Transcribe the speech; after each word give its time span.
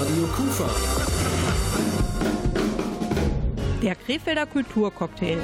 Radio 0.00 0.26
Kufa. 0.36 0.68
Der 3.82 3.94
Krefelder 3.94 4.46
Kulturcocktail. 4.46 5.38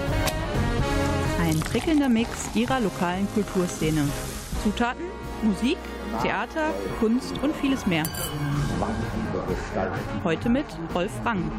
Ein 1.40 1.61
prickelnder 1.61 2.09
Mix 2.09 2.51
ihrer 2.54 2.80
lokalen 2.80 3.27
Kulturszene. 3.35 4.08
Zutaten, 4.62 5.04
Musik, 5.42 5.78
Theater, 6.22 6.74
Kunst 7.00 7.38
und 7.42 7.54
vieles 7.56 7.86
mehr. 7.86 8.04
Heute 10.24 10.48
mit 10.48 10.66
Rolf 10.94 11.12
Rang. 11.24 11.50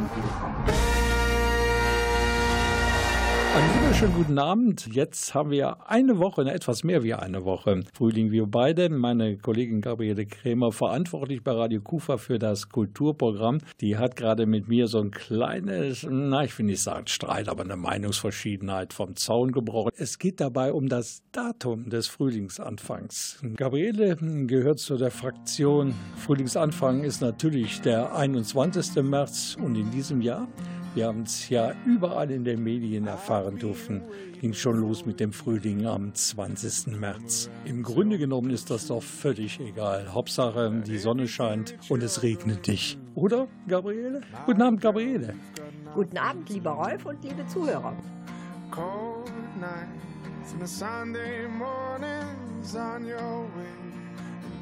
Einen 3.52 3.74
wunderschönen 3.74 4.14
guten 4.14 4.38
Abend. 4.38 4.88
Jetzt 4.94 5.34
haben 5.34 5.50
wir 5.50 5.90
eine 5.90 6.20
Woche, 6.20 6.44
etwas 6.44 6.84
mehr 6.84 7.02
wie 7.02 7.16
eine 7.16 7.46
Woche. 7.46 7.82
Frühling, 7.96 8.30
wir 8.32 8.46
beide. 8.46 8.90
Meine 8.90 9.38
Kollegin 9.38 9.82
Gabriele 9.82 10.28
Krämer, 10.28 10.72
verantwortlich 10.72 11.44
bei 11.44 11.54
Radio 11.54 11.82
Kufa 11.82 12.18
für 12.18 12.38
das 12.38 12.70
Kulturprogramm, 12.70 13.58
die 13.82 13.98
hat 13.98 14.16
gerade 14.16 14.46
mit 14.46 14.68
mir 14.68 14.88
so 14.88 15.00
ein 15.00 15.10
kleines, 15.10 16.06
na, 16.08 16.44
ich 16.44 16.58
will 16.60 16.68
nicht 16.68 16.82
sagen 16.84 17.08
Streit, 17.08 17.50
aber 17.50 17.64
eine 17.64 17.76
Meinungsverschiedenheit 17.76 18.94
vom 18.94 19.16
Zaun 19.16 19.52
gebrochen. 19.52 19.92
Es 19.96 20.20
geht 20.20 20.40
dabei 20.40 20.72
um 20.72 20.88
das 20.88 21.24
Datum 21.32 21.90
des 21.90 22.08
Frühlingsanfangs. 22.08 23.42
Gabriele 23.56 24.16
gehört 24.46 24.78
zu 24.78 24.96
der 24.96 25.10
Fraktion 25.10 25.96
Frühlingsanfang 26.18 27.04
ist 27.04 27.22
natürlich 27.22 27.82
der 27.82 28.16
21. 28.16 29.02
März 29.04 29.58
und 29.60 29.76
in 29.76 29.90
diesem 29.90 30.22
Jahr 30.22 30.48
wir 30.96 31.08
haben 31.08 31.22
es 31.22 31.50
ja 31.50 31.74
überall 31.86 32.32
in 32.32 32.44
den 32.44 32.64
Medien 32.64 33.08
erfahren 33.08 33.58
dürfen. 33.58 34.02
Ging 34.42 34.54
schon 34.54 34.80
los 34.80 35.06
mit 35.06 35.20
dem 35.20 35.34
Frühling 35.34 35.86
am 35.86 36.14
20. 36.14 37.00
März. 37.00 37.50
Im 37.66 37.84
Grunde 37.84 38.18
genommen 38.18 38.50
ist 38.50 38.70
das 38.72 38.88
doch 38.88 39.04
völlig 39.04 39.60
egal. 39.60 40.14
Hauptsache, 40.14 40.82
die 40.88 40.98
Sonne 40.98 41.28
scheint 41.28 41.76
und 41.90 42.02
es 42.02 42.24
regnet 42.24 42.68
nicht. 42.68 42.98
Oder, 43.16 43.48
Gabriele? 43.68 44.22
Guten 44.46 44.62
Abend, 44.62 44.82
Gabriele. 44.82 45.36
Guten 45.94 46.18
Abend, 46.18 46.50
lieber 46.50 46.72
Rolf 46.72 47.06
und 47.06 47.24
liebe 47.24 47.46
Zuhörer. 47.48 47.94
Cold 48.72 49.32
nights 49.60 50.54
and 50.54 50.64
a 50.64 50.68
Sunday 50.68 51.48
mornings 51.48 52.76
on 52.76 53.06
your 53.06 53.44
way 53.56 53.90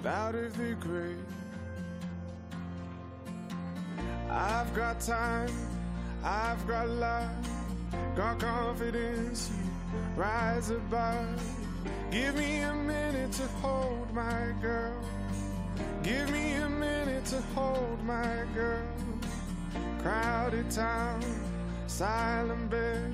out 0.08 0.36
of 0.36 0.56
the 0.58 0.76
grave. 0.80 1.18
I've 4.30 4.74
got 4.74 5.00
time. 5.00 5.77
I've 6.28 6.68
got 6.68 6.90
love, 6.90 7.50
got 8.18 8.38
confidence, 8.38 9.50
rise 10.18 10.72
above. 10.72 11.42
Give 12.12 12.36
me 12.36 12.60
a 12.64 12.74
minute 12.74 13.32
to 13.32 13.48
hold 13.62 14.14
my 14.14 14.54
girl. 14.62 15.02
Give 16.04 16.30
me 16.30 16.56
a 16.56 16.68
minute 16.68 17.24
to 17.28 17.40
hold 17.56 18.04
my 18.04 18.44
girl. 18.54 18.86
Crowded 20.00 20.70
town, 20.70 21.24
silent 21.88 22.72
bed. 22.72 23.14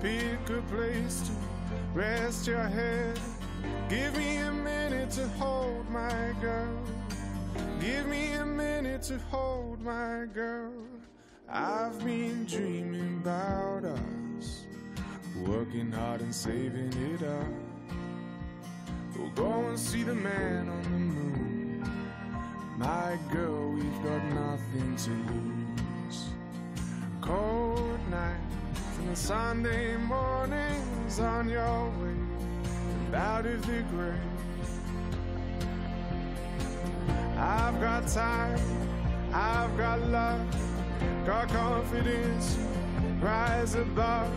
Pick 0.00 0.48
a 0.48 0.62
place 0.74 1.28
to 1.28 1.32
rest 1.92 2.46
your 2.46 2.66
head. 2.66 3.20
Give 3.90 4.16
me 4.16 4.38
a 4.38 4.50
minute 4.50 5.10
to 5.10 5.28
hold 5.36 5.86
my 5.90 6.32
girl. 6.40 6.78
Give 7.78 8.06
me 8.06 8.32
a 8.32 8.46
minute 8.46 9.02
to 9.02 9.18
hold 9.30 9.82
my 9.82 10.24
girl. 10.32 10.72
I've 11.48 11.98
been 12.04 12.46
dreaming 12.46 13.20
about 13.22 13.84
us, 13.84 14.64
working 15.44 15.90
hard 15.92 16.20
and 16.20 16.34
saving 16.34 16.92
it 17.14 17.22
up. 17.22 17.46
We'll 19.16 19.30
go 19.30 19.68
and 19.68 19.78
see 19.78 20.02
the 20.02 20.14
man 20.14 20.68
on 20.68 20.82
the 20.82 20.88
moon. 20.88 21.84
My 22.78 23.18
girl, 23.30 23.70
we've 23.70 24.02
got 24.02 24.24
nothing 24.24 24.96
to 24.96 25.10
lose. 25.10 26.26
Cold 27.20 28.00
nights 28.08 28.98
and 28.98 29.10
the 29.10 29.16
Sunday 29.16 29.96
mornings 29.96 31.20
on 31.20 31.48
your 31.48 31.90
way 32.00 32.22
out 33.14 33.44
of 33.44 33.66
the 33.66 33.82
grave. 33.90 34.18
I've 37.36 37.78
got 37.80 38.06
time, 38.08 38.58
I've 39.32 39.76
got 39.76 40.00
love 40.08 40.71
got 41.26 41.48
confidence, 41.48 42.58
rise 43.20 43.76
above. 43.76 44.32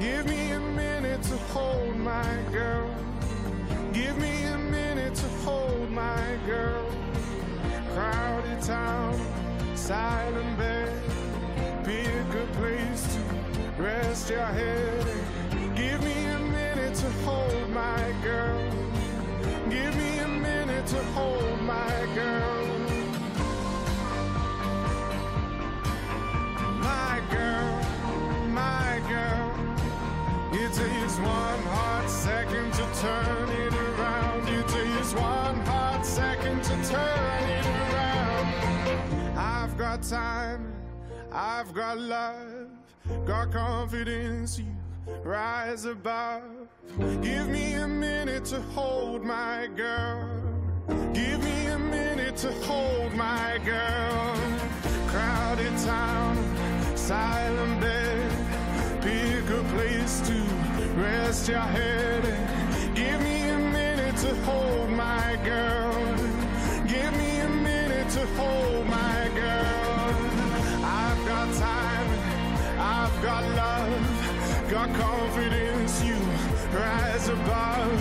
Give 0.00 0.26
me 0.26 0.50
a 0.50 0.60
minute 0.60 1.22
to 1.22 1.36
hold 1.54 1.96
my 1.96 2.38
girl. 2.52 2.94
Give 3.92 4.16
me 4.18 4.44
a 4.44 4.58
minute 4.58 5.14
to 5.14 5.28
hold 5.44 5.90
my 5.90 6.38
girl. 6.46 6.84
Crowded 7.94 8.60
town, 8.60 9.18
silent 9.74 10.58
bed. 10.58 10.92
Pick 11.84 12.06
a 12.06 12.24
good 12.32 12.52
place 12.52 13.02
to 13.14 13.82
rest 13.82 14.30
your 14.30 14.44
head. 14.44 15.06
Give 15.74 16.02
me 16.04 16.26
a 16.26 16.38
minute 16.38 16.94
to 16.96 17.10
hold 17.24 17.70
my 17.70 18.14
girl. 18.22 18.70
Give 19.70 19.96
me 19.96 20.18
a 20.18 20.28
minute 20.28 20.86
to 20.88 21.02
hold 21.14 21.60
my 21.62 22.08
girl. 22.14 22.83
My 26.84 27.22
girl, 27.30 27.80
my 28.48 29.00
girl. 29.08 29.50
It 30.52 30.70
takes 30.72 31.16
one 31.18 31.62
hot 31.76 32.08
second 32.08 32.72
to 32.74 32.84
turn 33.00 33.48
it 33.48 33.74
around. 33.74 34.48
It 34.48 34.68
takes 34.68 35.14
one 35.14 35.60
hot 35.64 36.04
second 36.04 36.62
to 36.62 36.74
turn 36.92 37.44
it 37.58 37.66
around. 37.66 39.38
I've 39.38 39.76
got 39.78 40.02
time, 40.02 40.72
I've 41.32 41.72
got 41.72 41.98
love, 41.98 42.68
got 43.26 43.50
confidence. 43.50 44.58
You 44.58 44.66
rise 45.24 45.86
above. 45.86 46.42
Give 47.22 47.48
me 47.48 47.74
a 47.74 47.88
minute 47.88 48.44
to 48.46 48.60
hold 48.76 49.24
my 49.24 49.68
girl. 49.74 50.28
Give 51.14 51.42
me 51.42 51.66
a 51.66 51.78
minute 51.78 52.36
to 52.38 52.52
hold 52.66 53.14
my 53.14 53.58
girl. 53.64 54.36
Crowded 55.08 55.76
town 55.78 56.53
silent 57.04 57.82
bed. 57.82 58.30
Pick 59.02 59.50
a 59.50 59.62
place 59.74 60.20
to 60.26 60.36
rest 60.96 61.50
your 61.50 61.68
head. 61.76 62.24
And 62.24 62.96
Give 62.96 63.20
me 63.20 63.48
a 63.50 63.58
minute 63.58 64.16
to 64.24 64.34
hold 64.46 64.88
my 64.88 65.38
girl. 65.44 65.92
Give 66.88 67.12
me 67.20 67.40
a 67.40 67.48
minute 67.70 68.08
to 68.16 68.26
hold 68.38 68.86
my 68.86 69.20
girl. 69.34 70.16
I've 71.02 71.22
got 71.32 71.46
time, 71.68 72.08
I've 72.96 73.16
got 73.22 73.42
love, 73.62 74.70
got 74.70 74.88
confidence. 74.94 76.02
You 76.02 76.16
rise 76.72 77.28
above. 77.28 78.00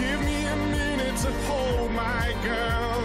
Give 0.00 0.20
me 0.24 0.38
a 0.46 0.56
minute 0.78 1.16
to 1.26 1.32
hold 1.48 1.90
my 1.90 2.34
girl. 2.50 3.00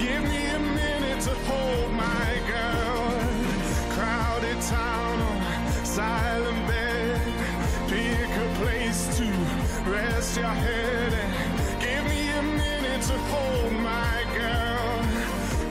Give 0.00 0.22
me 0.32 0.42
a 0.46 0.58
minute 0.58 1.20
to 1.28 1.34
hold 1.46 1.92
my 1.92 2.42
girl 2.48 2.81
silent 6.02 6.62
bed. 6.68 7.20
Pick 7.92 8.30
a 8.44 8.48
place 8.60 9.02
to 9.18 9.26
rest 9.94 10.30
your 10.40 10.56
head 10.66 11.12
and 11.22 11.32
give 11.86 12.04
me 12.12 12.22
a 12.40 12.44
minute 12.62 13.02
to 13.10 13.16
hold 13.32 13.72
my 13.94 14.16
girl. 14.38 14.94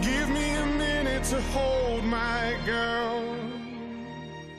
Give 0.08 0.28
me 0.38 0.48
a 0.66 0.68
minute 0.86 1.24
to 1.34 1.40
hold 1.56 2.04
my 2.20 2.44
girl. 2.66 3.22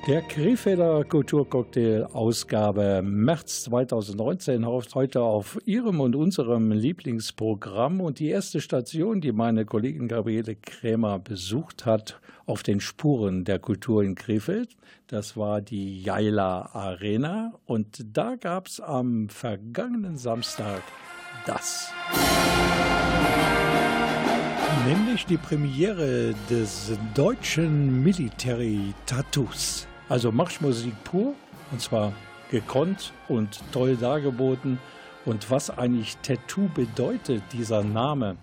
Der 0.08 0.20
Krefelder 0.20 1.04
Kulturcocktail 1.04 2.08
Ausgabe 2.12 3.02
März 3.04 3.62
2019 3.64 4.66
hofft 4.66 4.96
heute 4.96 5.20
auf 5.20 5.58
Ihrem 5.64 6.00
und 6.00 6.16
unserem 6.16 6.72
Lieblingsprogramm 6.72 8.00
und 8.00 8.18
die 8.18 8.30
erste 8.30 8.60
Station, 8.60 9.20
die 9.20 9.30
meine 9.30 9.64
Kollegin 9.64 10.08
Gabriele 10.08 10.56
Krämer 10.56 11.20
besucht 11.20 11.86
hat, 11.86 12.20
auf 12.46 12.62
den 12.62 12.80
Spuren 12.80 13.44
der 13.44 13.58
Kultur 13.58 14.02
in 14.02 14.14
Krefeld. 14.14 14.76
Das 15.06 15.36
war 15.36 15.60
die 15.60 16.02
Jaila 16.02 16.70
Arena 16.72 17.52
und 17.66 18.04
da 18.12 18.36
gab 18.36 18.66
es 18.66 18.80
am 18.80 19.28
vergangenen 19.28 20.16
Samstag 20.16 20.82
das. 21.46 21.92
Nämlich 24.86 25.26
die 25.26 25.36
Premiere 25.36 26.34
des 26.50 26.92
deutschen 27.14 28.02
Military 28.02 28.94
Tattoos. 29.06 29.86
Also 30.08 30.32
Marschmusik 30.32 30.94
pur, 31.04 31.34
und 31.70 31.80
zwar 31.80 32.12
gekonnt 32.50 33.12
und 33.28 33.60
toll 33.72 33.96
dargeboten. 33.96 34.78
Und 35.24 35.50
was 35.50 35.70
eigentlich 35.70 36.16
Tattoo 36.18 36.68
bedeutet, 36.74 37.42
dieser 37.52 37.84
Name, 37.84 38.36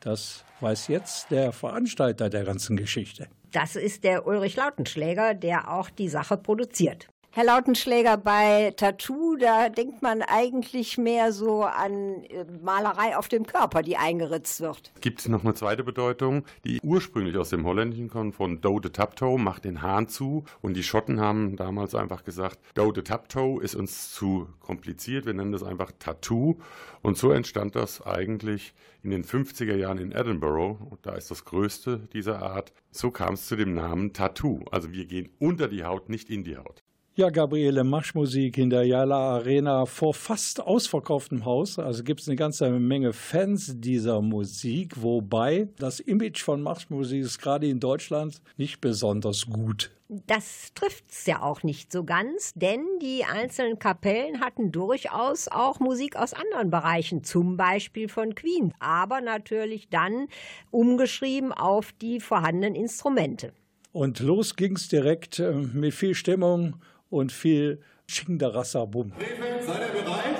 das 0.00 0.44
weiß 0.60 0.88
jetzt 0.88 1.30
der 1.30 1.52
Veranstalter 1.52 2.28
der 2.28 2.44
ganzen 2.44 2.76
Geschichte. 2.76 3.28
Das 3.52 3.76
ist 3.76 4.04
der 4.04 4.26
Ulrich 4.26 4.56
Lautenschläger, 4.56 5.34
der 5.34 5.72
auch 5.72 5.90
die 5.90 6.08
Sache 6.08 6.36
produziert. 6.36 7.08
Herr 7.38 7.46
Lautenschläger, 7.46 8.16
bei 8.16 8.72
Tattoo, 8.76 9.36
da 9.36 9.68
denkt 9.68 10.02
man 10.02 10.22
eigentlich 10.22 10.98
mehr 10.98 11.30
so 11.30 11.62
an 11.62 12.24
äh, 12.24 12.44
Malerei 12.64 13.16
auf 13.16 13.28
dem 13.28 13.46
Körper, 13.46 13.84
die 13.84 13.96
eingeritzt 13.96 14.60
wird. 14.60 14.90
Gibt 15.00 15.20
es 15.20 15.28
noch 15.28 15.44
eine 15.44 15.54
zweite 15.54 15.84
Bedeutung, 15.84 16.44
die 16.64 16.80
ursprünglich 16.82 17.36
aus 17.36 17.50
dem 17.50 17.64
Holländischen 17.64 18.10
kommt, 18.10 18.34
von 18.34 18.60
Do 18.60 18.80
de 18.80 18.90
Taptoe, 18.90 19.38
macht 19.38 19.66
den 19.66 19.82
Hahn 19.82 20.08
zu. 20.08 20.46
Und 20.62 20.74
die 20.74 20.82
Schotten 20.82 21.20
haben 21.20 21.54
damals 21.54 21.94
einfach 21.94 22.24
gesagt, 22.24 22.58
Do 22.74 22.90
de 22.90 23.04
Taptoe 23.04 23.62
ist 23.62 23.76
uns 23.76 24.12
zu 24.12 24.48
kompliziert, 24.58 25.24
wir 25.24 25.32
nennen 25.32 25.52
das 25.52 25.62
einfach 25.62 25.92
Tattoo. 25.96 26.58
Und 27.02 27.18
so 27.18 27.30
entstand 27.30 27.76
das 27.76 28.04
eigentlich 28.04 28.74
in 29.04 29.10
den 29.10 29.22
50er 29.22 29.76
Jahren 29.76 29.98
in 29.98 30.10
Edinburgh. 30.10 30.84
Und 30.90 31.06
da 31.06 31.14
ist 31.14 31.30
das 31.30 31.44
größte 31.44 32.08
dieser 32.12 32.42
Art. 32.42 32.72
So 32.90 33.12
kam 33.12 33.34
es 33.34 33.46
zu 33.46 33.54
dem 33.54 33.74
Namen 33.74 34.12
Tattoo. 34.12 34.64
Also 34.72 34.90
wir 34.90 35.06
gehen 35.06 35.28
unter 35.38 35.68
die 35.68 35.84
Haut, 35.84 36.08
nicht 36.08 36.30
in 36.30 36.42
die 36.42 36.56
Haut. 36.56 36.82
Ja, 37.18 37.30
Gabriele, 37.30 37.82
Marschmusik 37.82 38.58
in 38.58 38.70
der 38.70 38.84
Jala 38.84 39.16
Arena 39.16 39.86
vor 39.86 40.14
fast 40.14 40.60
ausverkauftem 40.60 41.44
Haus. 41.44 41.76
Also 41.76 42.04
gibt 42.04 42.20
es 42.20 42.28
eine 42.28 42.36
ganze 42.36 42.70
Menge 42.70 43.12
Fans 43.12 43.72
dieser 43.74 44.22
Musik, 44.22 45.02
wobei 45.02 45.66
das 45.80 45.98
Image 45.98 46.40
von 46.40 46.62
Marschmusik 46.62 47.22
ist 47.22 47.40
gerade 47.40 47.66
in 47.66 47.80
Deutschland 47.80 48.40
nicht 48.56 48.80
besonders 48.80 49.46
gut. 49.46 49.90
Das 50.08 50.72
trifft's 50.74 51.26
ja 51.26 51.42
auch 51.42 51.64
nicht 51.64 51.90
so 51.90 52.04
ganz, 52.04 52.52
denn 52.54 52.86
die 53.02 53.24
einzelnen 53.24 53.80
Kapellen 53.80 54.38
hatten 54.38 54.70
durchaus 54.70 55.48
auch 55.48 55.80
Musik 55.80 56.14
aus 56.14 56.34
anderen 56.34 56.70
Bereichen, 56.70 57.24
zum 57.24 57.56
Beispiel 57.56 58.08
von 58.08 58.36
Queen, 58.36 58.72
aber 58.78 59.20
natürlich 59.22 59.88
dann 59.88 60.28
umgeschrieben 60.70 61.52
auf 61.52 61.90
die 62.00 62.20
vorhandenen 62.20 62.76
Instrumente. 62.76 63.52
Und 63.90 64.20
los 64.20 64.54
ging's 64.54 64.86
direkt 64.86 65.40
äh, 65.40 65.50
mit 65.50 65.94
viel 65.94 66.14
Stimmung 66.14 66.76
und 67.10 67.32
viel 67.32 67.80
Chingdarassa-Bum. 68.06 69.12
Krefeld, 69.18 69.62
seid 69.64 69.80
ihr 69.80 70.02
bereit? 70.02 70.36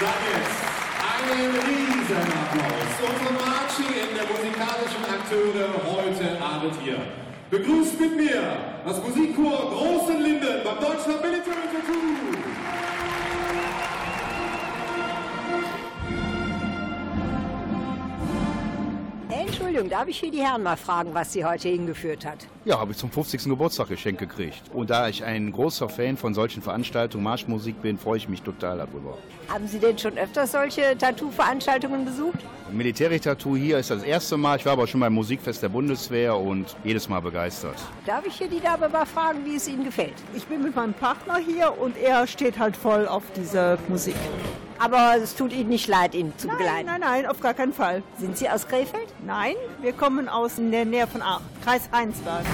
Dann 0.00 0.20
jetzt 0.32 0.64
einen 1.14 1.50
riesen 1.54 2.16
Applaus. 2.16 2.92
Unsere 3.00 3.32
Marchi 3.34 3.88
in 4.02 4.14
der 4.16 4.26
musikalischen 4.26 5.04
Akteure 5.08 5.68
heute 5.86 6.42
Abend 6.42 6.74
hier. 6.82 6.98
Begrüßt 7.50 8.00
mit 8.00 8.16
mir 8.16 8.42
das 8.84 9.02
Musikchor 9.02 9.70
Großen 9.70 10.20
Linden 10.20 10.64
beim 10.64 10.80
Deutschland 10.80 11.22
Military 11.22 11.68
Tattoo. 11.72 12.33
Entschuldigung, 19.74 19.98
darf 19.98 20.08
ich 20.08 20.20
hier 20.20 20.30
die 20.30 20.38
Herren 20.38 20.62
mal 20.62 20.76
fragen, 20.76 21.14
was 21.14 21.32
Sie 21.32 21.44
heute 21.44 21.68
hingeführt 21.68 22.24
hat? 22.24 22.46
Ja, 22.64 22.78
habe 22.78 22.92
ich 22.92 22.96
zum 22.96 23.10
50. 23.10 23.42
Geburtstag 23.42 23.88
geschenkt 23.88 24.20
gekriegt. 24.20 24.62
Und 24.72 24.88
da 24.88 25.08
ich 25.08 25.24
ein 25.24 25.50
großer 25.50 25.88
Fan 25.88 26.16
von 26.16 26.32
solchen 26.32 26.62
Veranstaltungen, 26.62 27.24
Marschmusik 27.24 27.82
bin, 27.82 27.98
freue 27.98 28.18
ich 28.18 28.28
mich 28.28 28.42
total 28.42 28.78
darüber. 28.78 29.18
Haben 29.48 29.66
Sie 29.66 29.80
denn 29.80 29.98
schon 29.98 30.16
öfters 30.16 30.52
solche 30.52 30.96
Tattoo-Veranstaltungen 30.96 32.04
besucht? 32.04 32.38
Militärtattoo 32.70 33.56
hier 33.56 33.78
ist 33.78 33.90
das 33.90 34.04
erste 34.04 34.36
Mal. 34.36 34.58
Ich 34.58 34.64
war 34.64 34.74
aber 34.74 34.86
schon 34.86 35.00
beim 35.00 35.12
Musikfest 35.12 35.60
der 35.60 35.70
Bundeswehr 35.70 36.36
und 36.36 36.76
jedes 36.84 37.08
Mal 37.08 37.18
begeistert. 37.18 37.74
Darf 38.06 38.24
ich 38.28 38.36
hier 38.36 38.48
die 38.48 38.60
Dame 38.60 38.88
mal 38.88 39.06
fragen, 39.06 39.44
wie 39.44 39.56
es 39.56 39.66
Ihnen 39.66 39.82
gefällt? 39.82 40.14
Ich 40.36 40.46
bin 40.46 40.62
mit 40.62 40.76
meinem 40.76 40.94
Partner 40.94 41.38
hier 41.38 41.76
und 41.80 41.96
er 41.96 42.28
steht 42.28 42.60
halt 42.60 42.76
voll 42.76 43.08
auf 43.08 43.24
diese 43.34 43.76
Musik. 43.88 44.14
Aber 44.78 45.16
es 45.22 45.34
tut 45.34 45.52
Ihnen 45.52 45.68
nicht 45.68 45.88
leid, 45.88 46.14
ihn 46.14 46.32
zu 46.36 46.46
Nein, 46.48 46.56
begleiten. 46.56 46.86
nein, 46.86 47.00
nein, 47.00 47.26
auf 47.26 47.40
gar 47.40 47.54
keinen 47.54 47.72
Fall. 47.72 48.02
Sind 48.18 48.36
Sie 48.36 48.48
aus 48.48 48.66
Krefeld? 48.66 49.08
Nein, 49.24 49.54
wir 49.80 49.92
kommen 49.92 50.28
aus 50.28 50.56
der 50.56 50.84
Nähe 50.84 51.06
von 51.06 51.22
Aachen, 51.22 51.44
Kreis 51.64 51.88
Rheinsberg. 51.92 52.44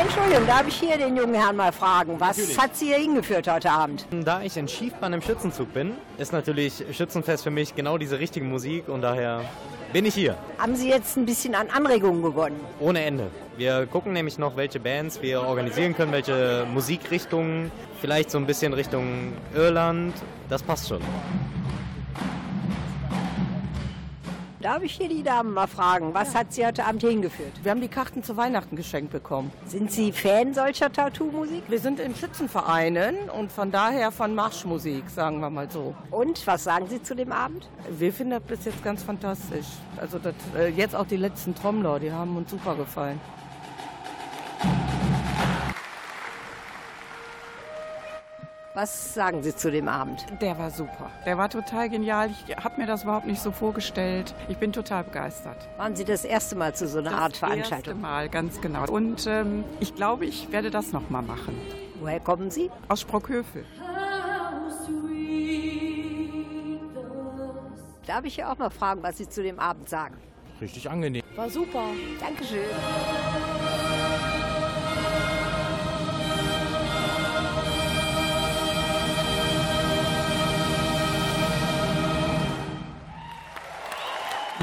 Entschuldigung, 0.00 0.46
darf 0.46 0.66
ich 0.66 0.74
hier 0.76 0.96
den 0.96 1.16
jungen 1.16 1.34
Herrn 1.34 1.56
mal 1.56 1.72
fragen, 1.72 2.18
was 2.18 2.58
hat 2.58 2.74
Sie 2.76 2.86
hier 2.86 2.96
hingeführt 2.96 3.46
heute 3.50 3.70
Abend? 3.70 4.06
Da 4.24 4.42
ich 4.42 4.56
in 4.56 4.66
Schiefbahn 4.66 5.12
im 5.12 5.22
Schützenzug 5.22 5.72
bin, 5.74 5.92
ist 6.18 6.32
natürlich 6.32 6.84
Schützenfest 6.92 7.44
für 7.44 7.50
mich 7.50 7.74
genau 7.74 7.98
diese 7.98 8.18
richtige 8.18 8.44
Musik 8.46 8.88
und 8.88 9.02
daher 9.02 9.42
bin 9.92 10.06
ich 10.06 10.14
hier. 10.14 10.36
Haben 10.58 10.76
Sie 10.76 10.88
jetzt 10.88 11.16
ein 11.16 11.26
bisschen 11.26 11.54
an 11.54 11.68
Anregungen 11.68 12.22
gewonnen? 12.22 12.58
Ohne 12.80 13.04
Ende. 13.04 13.30
Wir 13.56 13.86
gucken 13.86 14.12
nämlich 14.12 14.38
noch, 14.38 14.56
welche 14.56 14.80
Bands 14.80 15.20
wir 15.20 15.42
organisieren 15.42 15.94
können, 15.94 16.12
welche 16.12 16.66
Musikrichtungen, 16.72 17.70
vielleicht 18.00 18.30
so 18.30 18.38
ein 18.38 18.46
bisschen 18.46 18.72
Richtung 18.72 19.34
Irland. 19.54 20.14
Das 20.48 20.62
passt 20.62 20.88
schon. 20.88 21.02
Darf 24.62 24.84
ich 24.84 24.92
hier 24.92 25.08
die 25.08 25.24
Dame 25.24 25.50
mal 25.50 25.66
fragen, 25.66 26.14
was 26.14 26.36
hat 26.36 26.52
Sie 26.52 26.64
heute 26.64 26.84
Abend 26.84 27.02
hingeführt? 27.02 27.50
Wir 27.64 27.72
haben 27.72 27.80
die 27.80 27.88
Karten 27.88 28.22
zu 28.22 28.36
Weihnachten 28.36 28.76
geschenkt 28.76 29.10
bekommen. 29.10 29.50
Sind 29.66 29.90
Sie 29.90 30.12
Fan 30.12 30.54
solcher 30.54 30.92
Tattoo-Musik? 30.92 31.64
Wir 31.66 31.80
sind 31.80 31.98
in 31.98 32.14
Schützenvereinen 32.14 33.28
und 33.28 33.50
von 33.50 33.72
daher 33.72 34.12
von 34.12 34.36
Marschmusik, 34.36 35.10
sagen 35.10 35.40
wir 35.40 35.50
mal 35.50 35.68
so. 35.68 35.96
Und 36.12 36.46
was 36.46 36.62
sagen 36.62 36.86
Sie 36.86 37.02
zu 37.02 37.16
dem 37.16 37.32
Abend? 37.32 37.68
Wir 37.90 38.12
finden 38.12 38.30
das 38.30 38.42
bis 38.42 38.64
jetzt 38.66 38.84
ganz 38.84 39.02
fantastisch. 39.02 39.66
Also 40.00 40.20
das, 40.20 40.34
äh, 40.56 40.68
jetzt 40.68 40.94
auch 40.94 41.06
die 41.06 41.16
letzten 41.16 41.56
Trommler, 41.56 41.98
die 41.98 42.12
haben 42.12 42.36
uns 42.36 42.48
super 42.48 42.76
gefallen. 42.76 43.20
Was 48.74 49.12
sagen 49.12 49.42
Sie 49.42 49.54
zu 49.54 49.70
dem 49.70 49.86
Abend? 49.86 50.24
Der 50.40 50.56
war 50.58 50.70
super. 50.70 51.10
Der 51.26 51.36
war 51.36 51.50
total 51.50 51.90
genial. 51.90 52.30
Ich 52.30 52.56
habe 52.56 52.80
mir 52.80 52.86
das 52.86 53.02
überhaupt 53.02 53.26
nicht 53.26 53.42
so 53.42 53.52
vorgestellt. 53.52 54.34
Ich 54.48 54.56
bin 54.56 54.72
total 54.72 55.04
begeistert. 55.04 55.68
Waren 55.76 55.94
Sie 55.94 56.06
das 56.06 56.24
erste 56.24 56.56
Mal 56.56 56.74
zu 56.74 56.88
so 56.88 56.98
einer 57.00 57.10
das 57.10 57.20
Art 57.20 57.36
Veranstaltung? 57.36 57.94
erste 57.96 58.00
Mal, 58.00 58.28
ganz 58.30 58.62
genau. 58.62 58.88
Und 58.90 59.26
ähm, 59.26 59.64
ich 59.80 59.94
glaube, 59.94 60.24
ich 60.24 60.50
werde 60.52 60.70
das 60.70 60.92
nochmal 60.92 61.20
machen. 61.20 61.54
Woher 62.00 62.18
kommen 62.20 62.50
Sie? 62.50 62.70
Aus 62.88 63.02
Sprockhövel. 63.02 63.66
Darf 68.06 68.24
ich 68.24 68.36
hier 68.36 68.50
auch 68.50 68.56
mal 68.58 68.70
fragen, 68.70 69.02
was 69.02 69.18
Sie 69.18 69.28
zu 69.28 69.42
dem 69.42 69.58
Abend 69.58 69.90
sagen? 69.90 70.16
Richtig 70.62 70.88
angenehm. 70.88 71.22
War 71.36 71.50
super. 71.50 71.84
Dankeschön. 72.20 72.64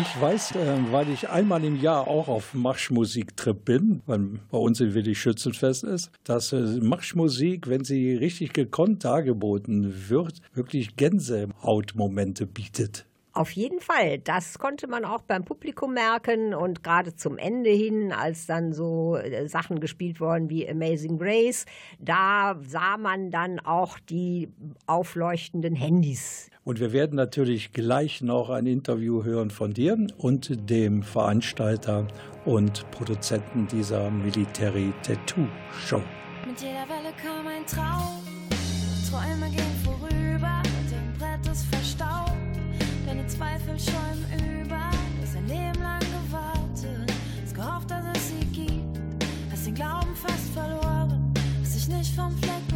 Ich 0.02 0.22
weiß, 0.22 0.56
äh, 0.56 0.78
weil 0.92 1.10
ich 1.10 1.30
einmal 1.30 1.64
im 1.66 1.76
Jahr 1.76 2.08
auch 2.08 2.30
auf 2.30 2.54
Marschmusiktrip 2.54 3.66
bin, 3.66 4.02
weil 4.06 4.40
bei 4.50 4.58
uns 4.58 4.80
in 4.80 4.94
Willi 4.94 5.14
Schützenfest 5.14 5.84
ist, 5.84 6.12
dass 6.24 6.54
äh, 6.54 6.80
Marschmusik, 6.82 7.68
wenn 7.68 7.84
sie 7.84 8.16
richtig 8.16 8.54
gekonnt 8.54 9.04
dargeboten 9.04 10.10
wird, 10.10 10.40
wirklich 10.54 10.96
Gänsehautmomente 10.96 12.46
bietet. 12.46 13.08
Auf 13.34 13.52
jeden 13.52 13.80
Fall. 13.80 14.20
Das 14.20 14.58
konnte 14.58 14.88
man 14.88 15.06
auch 15.06 15.22
beim 15.22 15.46
Publikum 15.46 15.94
merken 15.94 16.54
und 16.54 16.84
gerade 16.84 17.16
zum 17.16 17.38
Ende 17.38 17.70
hin, 17.70 18.12
als 18.12 18.48
dann 18.48 18.74
so 18.74 19.18
äh, 19.18 19.48
Sachen 19.48 19.80
gespielt 19.80 20.20
worden 20.20 20.50
wie 20.50 20.68
Amazing 20.68 21.18
Grace, 21.18 21.66
da 22.00 22.58
sah 22.62 22.98
man 22.98 23.32
dann 23.32 23.60
auch 23.60 24.00
die 24.00 24.50
aufleuchtenden 24.88 25.76
Handys. 25.76 26.50
Und 26.70 26.80
wir 26.80 26.94
werden 26.94 27.16
natürlich 27.16 27.74
gleich 27.74 28.22
noch 28.22 28.52
ein 28.52 28.68
Interview 28.68 29.24
hören 29.24 29.50
von 29.50 29.74
dir 29.74 29.98
und 30.20 30.70
dem 30.70 31.02
Veranstalter 31.02 32.06
und 32.46 32.86
Produzenten 32.92 33.66
dieser 33.66 34.12
Military 34.12 34.94
Tattoo 35.02 35.48
Show. 35.88 36.00
Mit 36.48 36.62
jeder 36.62 36.86
Welle 36.88 37.12
kam 37.20 37.48
ein 37.48 37.66
Traum. 37.66 38.22
Träume 39.10 39.50
gehen 39.50 39.66
vorüber, 39.84 40.62
dein 40.92 41.12
Brett 41.18 41.52
ist 41.52 41.66
verstaubt. 41.74 42.38
Deine 43.08 43.26
Zweifel 43.26 43.76
schäumen 43.80 44.62
über. 44.62 44.92
Du 44.92 45.24
hast 45.24 45.38
ein 45.38 45.48
Leben 45.48 45.82
lang 45.82 46.02
gewartet, 46.02 47.12
hast 47.42 47.56
gehofft, 47.56 47.90
dass 47.90 48.06
es 48.16 48.30
sie 48.30 48.46
gibt. 48.54 49.26
Hast 49.50 49.66
den 49.66 49.74
Glauben 49.74 50.16
fast 50.16 50.54
verloren, 50.54 51.34
hast 51.64 51.76
dich 51.76 51.88
nicht 51.88 52.14
vom 52.14 52.38
Fleck 52.38 52.69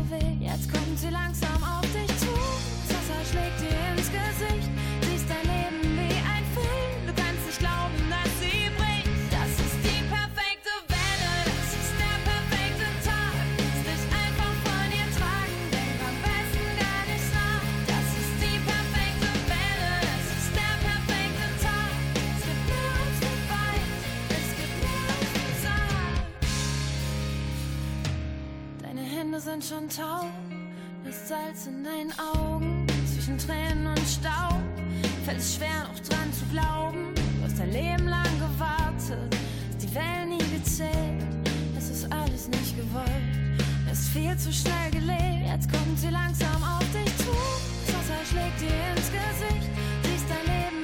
sind 29.60 29.64
schon 29.66 29.90
taub, 29.90 30.32
das 31.06 31.28
Salz 31.28 31.68
in 31.68 31.84
deinen 31.84 32.12
Augen, 32.18 32.88
zwischen 33.06 33.38
Tränen 33.38 33.86
und 33.86 34.00
Staub. 34.00 34.60
Fällt 35.26 35.38
es 35.38 35.56
schwer 35.56 35.84
noch 35.84 36.00
dran 36.00 36.34
zu 36.34 36.46
glauben, 36.52 37.14
du 37.14 37.46
hast 37.46 37.60
dein 37.60 37.72
Leben 37.72 38.08
lang 38.08 38.34
gewartet, 38.40 39.38
hast 39.70 39.84
die 39.84 39.94
Wellen 39.94 40.30
nie 40.30 40.58
gezählt. 40.58 41.24
Es 41.78 41.90
ist 41.90 42.12
alles 42.12 42.48
nicht 42.48 42.76
gewollt, 42.76 43.62
ist 43.92 44.10
viel 44.10 44.36
zu 44.38 44.52
schnell 44.52 44.90
gelebt. 44.92 45.46
Jetzt 45.46 45.72
kommt 45.72 46.00
sie 46.00 46.10
langsam 46.10 46.64
auf 46.64 46.86
dich 46.92 47.16
zu. 47.18 47.36
Das 47.86 47.96
Wasser 47.96 48.26
schlägt 48.26 48.60
dir 48.60 48.96
ins 48.96 49.12
Gesicht. 49.12 49.70
Siehst 50.04 50.26
dein 50.30 50.46
Leben 50.48 50.83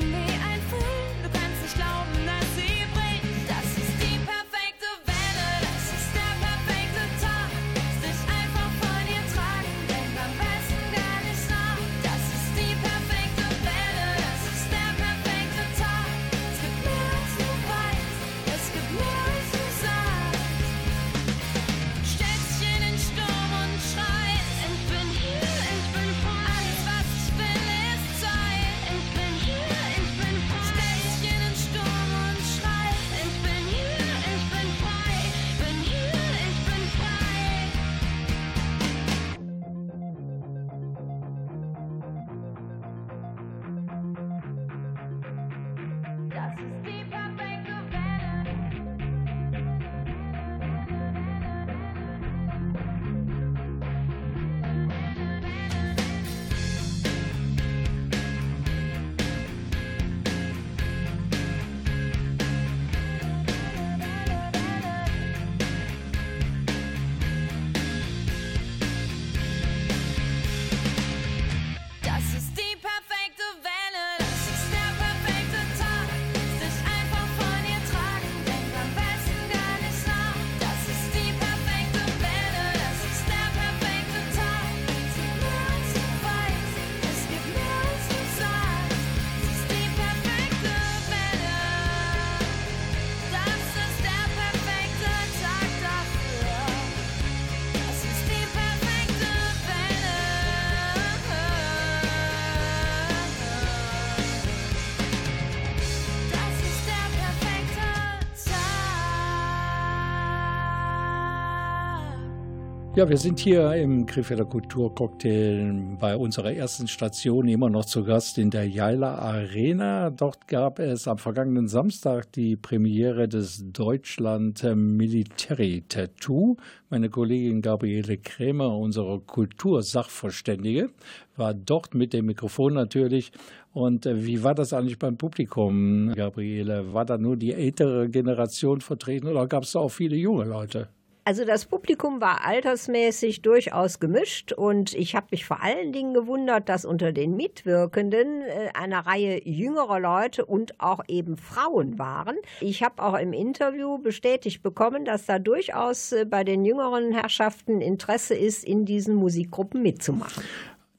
Ja, 113.00 113.08
wir 113.08 113.18
sind 113.18 113.40
hier 113.40 113.74
im 113.76 114.06
Krefelder 114.06 114.44
Kulturcocktail 114.44 115.96
bei 116.02 116.18
unserer 116.18 116.52
ersten 116.52 116.86
Station 116.86 117.48
immer 117.48 117.70
noch 117.70 117.86
zu 117.86 118.04
Gast 118.04 118.38
in 118.38 118.50
der 118.50 118.68
Jaila 118.68 119.16
Arena. 119.20 120.10
Dort 120.10 120.50
gab 120.50 120.80
es 120.80 121.08
am 121.08 121.18
vergangenen 121.18 121.70
Samstag 121.70 122.30
die 122.34 122.58
Premiere 122.58 123.30
des 123.30 123.64
Deutschland 123.72 124.62
Military 124.76 125.86
Tattoo. 125.88 126.58
Meine 126.90 127.10
Kollegin 127.10 127.62
Gabriele 127.62 128.18
Krämer, 128.18 128.78
unsere 128.78 129.22
Kultursachverständige, 129.22 130.90
war 131.38 131.54
dort 131.54 131.94
mit 131.96 132.12
dem 132.12 132.26
Mikrofon 132.26 132.74
natürlich. 132.74 133.32
Und 133.72 134.08
äh, 134.08 134.26
wie 134.26 134.44
war 134.44 134.56
das 134.56 134.74
eigentlich 134.74 135.00
beim 135.00 135.16
Publikum, 135.16 136.12
Gabriele? 136.14 136.94
War 136.94 137.06
da 137.06 137.18
nur 137.18 137.38
die 137.38 137.54
ältere 137.54 138.10
Generation 138.10 138.82
vertreten 138.82 139.30
oder 139.30 139.48
gab 139.48 139.64
es 139.64 139.72
da 139.72 139.80
auch 139.80 139.88
viele 139.88 140.18
junge 140.18 140.44
Leute? 140.44 140.90
Also 141.30 141.46
das 141.46 141.68
Publikum 141.68 142.22
war 142.22 142.44
altersmäßig 142.44 143.44
durchaus 143.44 144.00
gemischt 144.00 144.52
und 144.52 144.96
ich 144.96 145.14
habe 145.14 145.28
mich 145.30 145.46
vor 145.46 145.62
allen 145.62 145.92
Dingen 145.92 146.16
gewundert, 146.16 146.70
dass 146.70 146.86
unter 146.86 147.12
den 147.12 147.36
Mitwirkenden 147.36 148.42
äh, 148.42 148.70
eine 148.74 149.06
Reihe 149.06 149.48
jüngerer 149.48 150.00
Leute 150.00 150.44
und 150.44 150.82
auch 150.82 151.02
eben 151.08 151.38
Frauen 151.38 152.00
waren. 152.00 152.36
Ich 152.62 152.82
habe 152.82 153.04
auch 153.04 153.16
im 153.16 153.34
Interview 153.34 154.00
bestätigt 154.00 154.64
bekommen, 154.64 155.06
dass 155.06 155.28
da 155.28 155.38
durchaus 155.38 156.14
äh, 156.14 156.26
bei 156.26 156.44
den 156.44 156.66
jüngeren 156.66 157.12
Herrschaften 157.12 157.80
Interesse 157.80 158.34
ist, 158.34 158.64
in 158.64 158.86
diesen 158.86 159.14
Musikgruppen 159.14 159.84
mitzumachen. 159.84 160.44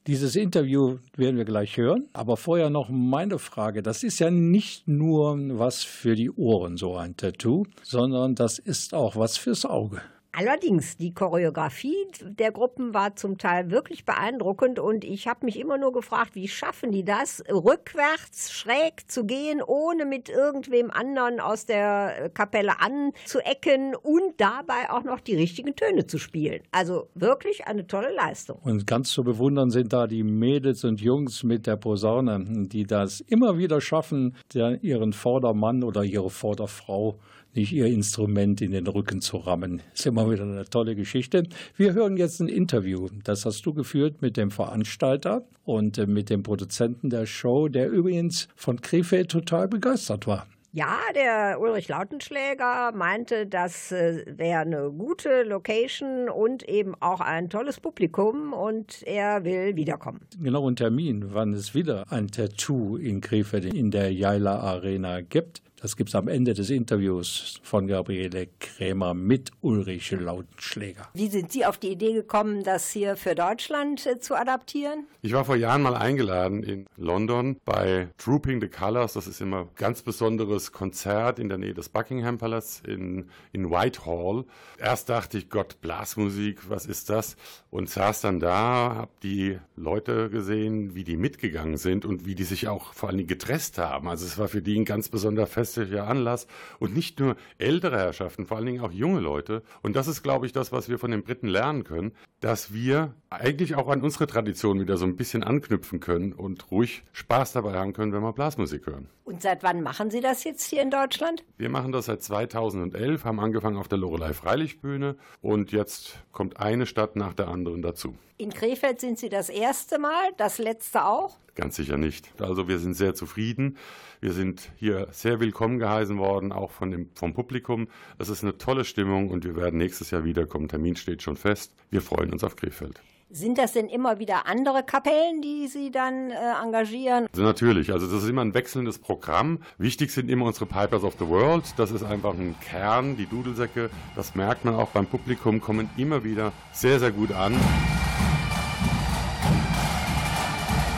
Dieses 0.07 0.37
Interview 0.37 0.99
werden 1.17 1.35
wir 1.35 1.45
gleich 1.45 1.75
hören, 1.75 2.07
aber 2.13 2.37
vorher 2.37 2.69
noch 2.69 2.87
meine 2.89 3.37
Frage. 3.37 3.83
Das 3.83 4.01
ist 4.01 4.19
ja 4.19 4.31
nicht 4.31 4.87
nur 4.87 5.37
was 5.59 5.83
für 5.83 6.15
die 6.15 6.31
Ohren, 6.31 6.77
so 6.77 6.95
ein 6.95 7.17
Tattoo, 7.17 7.65
sondern 7.83 8.33
das 8.33 8.59
ist 8.59 8.93
auch 8.93 9.17
was 9.17 9.37
fürs 9.37 9.65
Auge. 9.65 10.01
Allerdings, 10.33 10.95
die 10.95 11.13
Choreografie 11.13 12.07
der 12.21 12.51
Gruppen 12.51 12.93
war 12.93 13.15
zum 13.17 13.37
Teil 13.37 13.69
wirklich 13.69 14.05
beeindruckend 14.05 14.79
und 14.79 15.03
ich 15.03 15.27
habe 15.27 15.45
mich 15.45 15.59
immer 15.59 15.77
nur 15.77 15.91
gefragt, 15.91 16.35
wie 16.35 16.47
schaffen 16.47 16.91
die 16.91 17.03
das, 17.03 17.43
rückwärts 17.49 18.51
schräg 18.51 19.09
zu 19.11 19.25
gehen, 19.25 19.61
ohne 19.61 20.05
mit 20.05 20.29
irgendwem 20.29 20.89
anderen 20.89 21.41
aus 21.41 21.65
der 21.65 22.29
Kapelle 22.33 22.79
anzuecken 22.79 23.93
und 23.95 24.39
dabei 24.39 24.89
auch 24.89 25.03
noch 25.03 25.19
die 25.19 25.35
richtigen 25.35 25.75
Töne 25.75 26.07
zu 26.07 26.17
spielen. 26.17 26.61
Also 26.71 27.09
wirklich 27.13 27.67
eine 27.67 27.85
tolle 27.85 28.13
Leistung. 28.13 28.59
Und 28.63 28.87
ganz 28.87 29.09
zu 29.11 29.23
bewundern 29.23 29.69
sind 29.69 29.91
da 29.91 30.07
die 30.07 30.23
Mädels 30.23 30.85
und 30.85 31.01
Jungs 31.01 31.43
mit 31.43 31.67
der 31.67 31.75
Posaune, 31.75 32.67
die 32.67 32.85
das 32.85 33.19
immer 33.19 33.57
wieder 33.57 33.81
schaffen, 33.81 34.37
ihren 34.53 35.11
Vordermann 35.11 35.83
oder 35.83 36.03
ihre 36.03 36.29
Vorderfrau 36.29 37.19
nicht 37.53 37.71
ihr 37.73 37.87
Instrument 37.87 38.61
in 38.61 38.71
den 38.71 38.87
Rücken 38.87 39.21
zu 39.21 39.37
rammen. 39.37 39.81
Ist 39.93 40.05
immer 40.05 40.29
wieder 40.29 40.43
eine 40.43 40.65
tolle 40.65 40.95
Geschichte. 40.95 41.43
Wir 41.75 41.93
hören 41.93 42.17
jetzt 42.17 42.39
ein 42.39 42.47
Interview. 42.47 43.07
Das 43.23 43.45
hast 43.45 43.65
du 43.65 43.73
geführt 43.73 44.21
mit 44.21 44.37
dem 44.37 44.51
Veranstalter 44.51 45.45
und 45.63 45.97
äh, 45.97 46.07
mit 46.07 46.29
dem 46.29 46.43
Produzenten 46.43 47.09
der 47.09 47.25
Show, 47.25 47.67
der 47.67 47.89
übrigens 47.89 48.47
von 48.55 48.81
Krefeld 48.81 49.29
total 49.29 49.67
begeistert 49.67 50.27
war. 50.27 50.47
Ja, 50.73 50.99
der 51.13 51.59
Ulrich 51.59 51.89
Lautenschläger 51.89 52.93
meinte, 52.93 53.45
das 53.45 53.91
äh, 53.91 54.23
wäre 54.25 54.61
eine 54.61 54.89
gute 54.89 55.43
Location 55.43 56.29
und 56.29 56.63
eben 56.63 56.95
auch 57.01 57.19
ein 57.19 57.49
tolles 57.49 57.81
Publikum 57.81 58.53
und 58.53 59.03
er 59.03 59.43
will 59.43 59.75
wiederkommen. 59.75 60.21
Genau 60.41 60.69
ein 60.69 60.77
Termin, 60.77 61.33
wann 61.33 61.51
es 61.51 61.75
wieder 61.75 62.05
ein 62.09 62.27
Tattoo 62.27 62.95
in 62.95 63.19
Krefeld 63.19 63.65
in 63.65 63.91
der 63.91 64.13
Jaila 64.13 64.59
Arena 64.59 65.19
gibt. 65.19 65.61
Das 65.81 65.95
gibt 65.95 66.09
es 66.09 66.15
am 66.15 66.27
Ende 66.27 66.53
des 66.53 66.69
Interviews 66.69 67.59
von 67.63 67.87
Gabriele 67.87 68.49
Krämer 68.59 69.15
mit 69.15 69.49
Ulrich 69.61 70.11
Lautenschläger. 70.11 71.09
Wie 71.15 71.27
sind 71.27 71.51
Sie 71.51 71.65
auf 71.65 71.79
die 71.79 71.87
Idee 71.87 72.13
gekommen, 72.13 72.63
das 72.63 72.91
hier 72.91 73.15
für 73.15 73.33
Deutschland 73.33 74.05
äh, 74.05 74.19
zu 74.19 74.35
adaptieren? 74.35 75.07
Ich 75.23 75.33
war 75.33 75.43
vor 75.43 75.55
Jahren 75.55 75.81
mal 75.81 75.95
eingeladen 75.95 76.61
in 76.61 76.85
London 76.97 77.57
bei 77.65 78.09
Trooping 78.19 78.61
the 78.61 78.67
Colors. 78.67 79.13
Das 79.13 79.25
ist 79.25 79.41
immer 79.41 79.61
ein 79.61 79.69
ganz 79.75 80.03
besonderes 80.03 80.71
Konzert 80.71 81.39
in 81.39 81.49
der 81.49 81.57
Nähe 81.57 81.73
des 81.73 81.89
Buckingham 81.89 82.37
Palace 82.37 82.83
in, 82.85 83.25
in 83.51 83.71
Whitehall. 83.71 84.45
Erst 84.77 85.09
dachte 85.09 85.39
ich, 85.39 85.49
Gott, 85.49 85.81
Blasmusik, 85.81 86.69
was 86.69 86.85
ist 86.85 87.09
das? 87.09 87.37
Und 87.71 87.89
saß 87.89 88.21
dann 88.21 88.39
da, 88.39 88.97
hab 88.97 89.19
die 89.21 89.57
Leute 89.75 90.29
gesehen, 90.29 90.93
wie 90.93 91.03
die 91.03 91.17
mitgegangen 91.17 91.77
sind 91.77 92.05
und 92.05 92.27
wie 92.27 92.35
die 92.35 92.43
sich 92.43 92.67
auch 92.67 92.93
vor 92.93 93.09
allen 93.09 93.17
Dingen 93.17 93.27
getresst 93.27 93.79
haben. 93.79 94.07
Also 94.09 94.27
es 94.27 94.37
war 94.37 94.47
für 94.47 94.61
die 94.61 94.79
ein 94.79 94.85
ganz 94.85 95.09
besonderer 95.09 95.47
festlicher 95.73 96.07
Anlass 96.07 96.47
und 96.79 96.95
nicht 96.95 97.19
nur 97.19 97.35
ältere 97.57 97.97
Herrschaften, 97.97 98.45
vor 98.45 98.57
allen 98.57 98.65
Dingen 98.65 98.81
auch 98.81 98.91
junge 98.91 99.19
Leute. 99.19 99.63
Und 99.81 99.95
das 99.95 100.07
ist, 100.07 100.23
glaube 100.23 100.45
ich, 100.45 100.51
das, 100.51 100.71
was 100.71 100.89
wir 100.89 100.99
von 100.99 101.11
den 101.11 101.23
Briten 101.23 101.47
lernen 101.47 101.83
können, 101.83 102.13
dass 102.39 102.73
wir 102.73 103.13
eigentlich 103.31 103.75
auch 103.75 103.87
an 103.87 104.01
unsere 104.01 104.27
Tradition 104.27 104.81
wieder 104.81 104.97
so 104.97 105.05
ein 105.05 105.15
bisschen 105.15 105.41
anknüpfen 105.43 106.01
können 106.01 106.33
und 106.33 106.69
ruhig 106.69 107.03
Spaß 107.13 107.53
dabei 107.53 107.73
haben 107.73 107.93
können, 107.93 108.11
wenn 108.11 108.21
wir 108.21 108.33
Blasmusik 108.33 108.85
hören. 108.87 109.07
Und 109.23 109.41
seit 109.41 109.63
wann 109.63 109.81
machen 109.81 110.11
Sie 110.11 110.19
das 110.19 110.43
jetzt 110.43 110.69
hier 110.69 110.81
in 110.81 110.91
Deutschland? 110.91 111.45
Wir 111.57 111.69
machen 111.69 111.93
das 111.93 112.07
seit 112.07 112.21
2011, 112.21 113.23
haben 113.23 113.39
angefangen 113.39 113.77
auf 113.77 113.87
der 113.87 113.99
Lorelei 113.99 114.33
Freilichtbühne 114.33 115.15
und 115.41 115.71
jetzt 115.71 116.19
kommt 116.33 116.59
eine 116.59 116.85
Stadt 116.85 117.15
nach 117.15 117.33
der 117.33 117.47
anderen 117.47 117.81
dazu. 117.81 118.15
In 118.37 118.51
Krefeld 118.51 118.99
sind 118.99 119.17
Sie 119.17 119.29
das 119.29 119.47
erste 119.47 119.97
Mal, 119.97 120.31
das 120.35 120.57
letzte 120.57 121.05
auch? 121.05 121.37
Ganz 121.55 121.77
sicher 121.77 121.95
nicht. 121.95 122.33
Also 122.41 122.67
wir 122.67 122.79
sind 122.79 122.95
sehr 122.95 123.13
zufrieden. 123.13 123.77
Wir 124.19 124.33
sind 124.33 124.71
hier 124.75 125.07
sehr 125.11 125.39
willkommen 125.39 125.79
geheißen 125.79 126.17
worden, 126.17 126.51
auch 126.51 126.71
von 126.71 126.91
dem, 126.91 127.09
vom 127.15 127.33
Publikum. 127.33 127.87
Es 128.17 128.27
ist 128.27 128.43
eine 128.43 128.57
tolle 128.57 128.83
Stimmung 128.83 129.29
und 129.29 129.45
wir 129.45 129.55
werden 129.55 129.77
nächstes 129.77 130.11
Jahr 130.11 130.25
wiederkommen. 130.25 130.67
Termin 130.67 130.97
steht 130.97 131.21
schon 131.21 131.37
fest. 131.37 131.73
Wir 131.91 132.01
freuen 132.01 132.33
uns 132.33 132.43
auf 132.43 132.55
Krefeld. 132.55 132.99
Sind 133.33 133.57
das 133.57 133.71
denn 133.71 133.87
immer 133.87 134.19
wieder 134.19 134.45
andere 134.45 134.83
Kapellen, 134.83 135.41
die 135.41 135.67
Sie 135.67 135.89
dann 135.89 136.31
äh, 136.31 136.35
engagieren? 136.61 137.27
Also 137.31 137.43
natürlich, 137.43 137.93
also 137.93 138.05
das 138.05 138.23
ist 138.23 138.29
immer 138.29 138.41
ein 138.41 138.53
wechselndes 138.53 138.99
Programm. 138.99 139.59
Wichtig 139.77 140.11
sind 140.11 140.29
immer 140.29 140.45
unsere 140.45 140.65
Pipers 140.65 141.03
of 141.05 141.15
the 141.17 141.27
World. 141.29 141.63
Das 141.77 141.91
ist 141.91 142.03
einfach 142.03 142.33
ein 142.33 142.55
Kern, 142.59 143.15
die 143.15 143.27
Dudelsäcke. 143.27 143.89
Das 144.17 144.35
merkt 144.35 144.65
man 144.65 144.75
auch 144.75 144.89
beim 144.89 145.05
Publikum, 145.05 145.61
kommen 145.61 145.89
immer 145.95 146.25
wieder 146.25 146.51
sehr, 146.73 146.99
sehr 146.99 147.11
gut 147.11 147.31
an. 147.31 147.55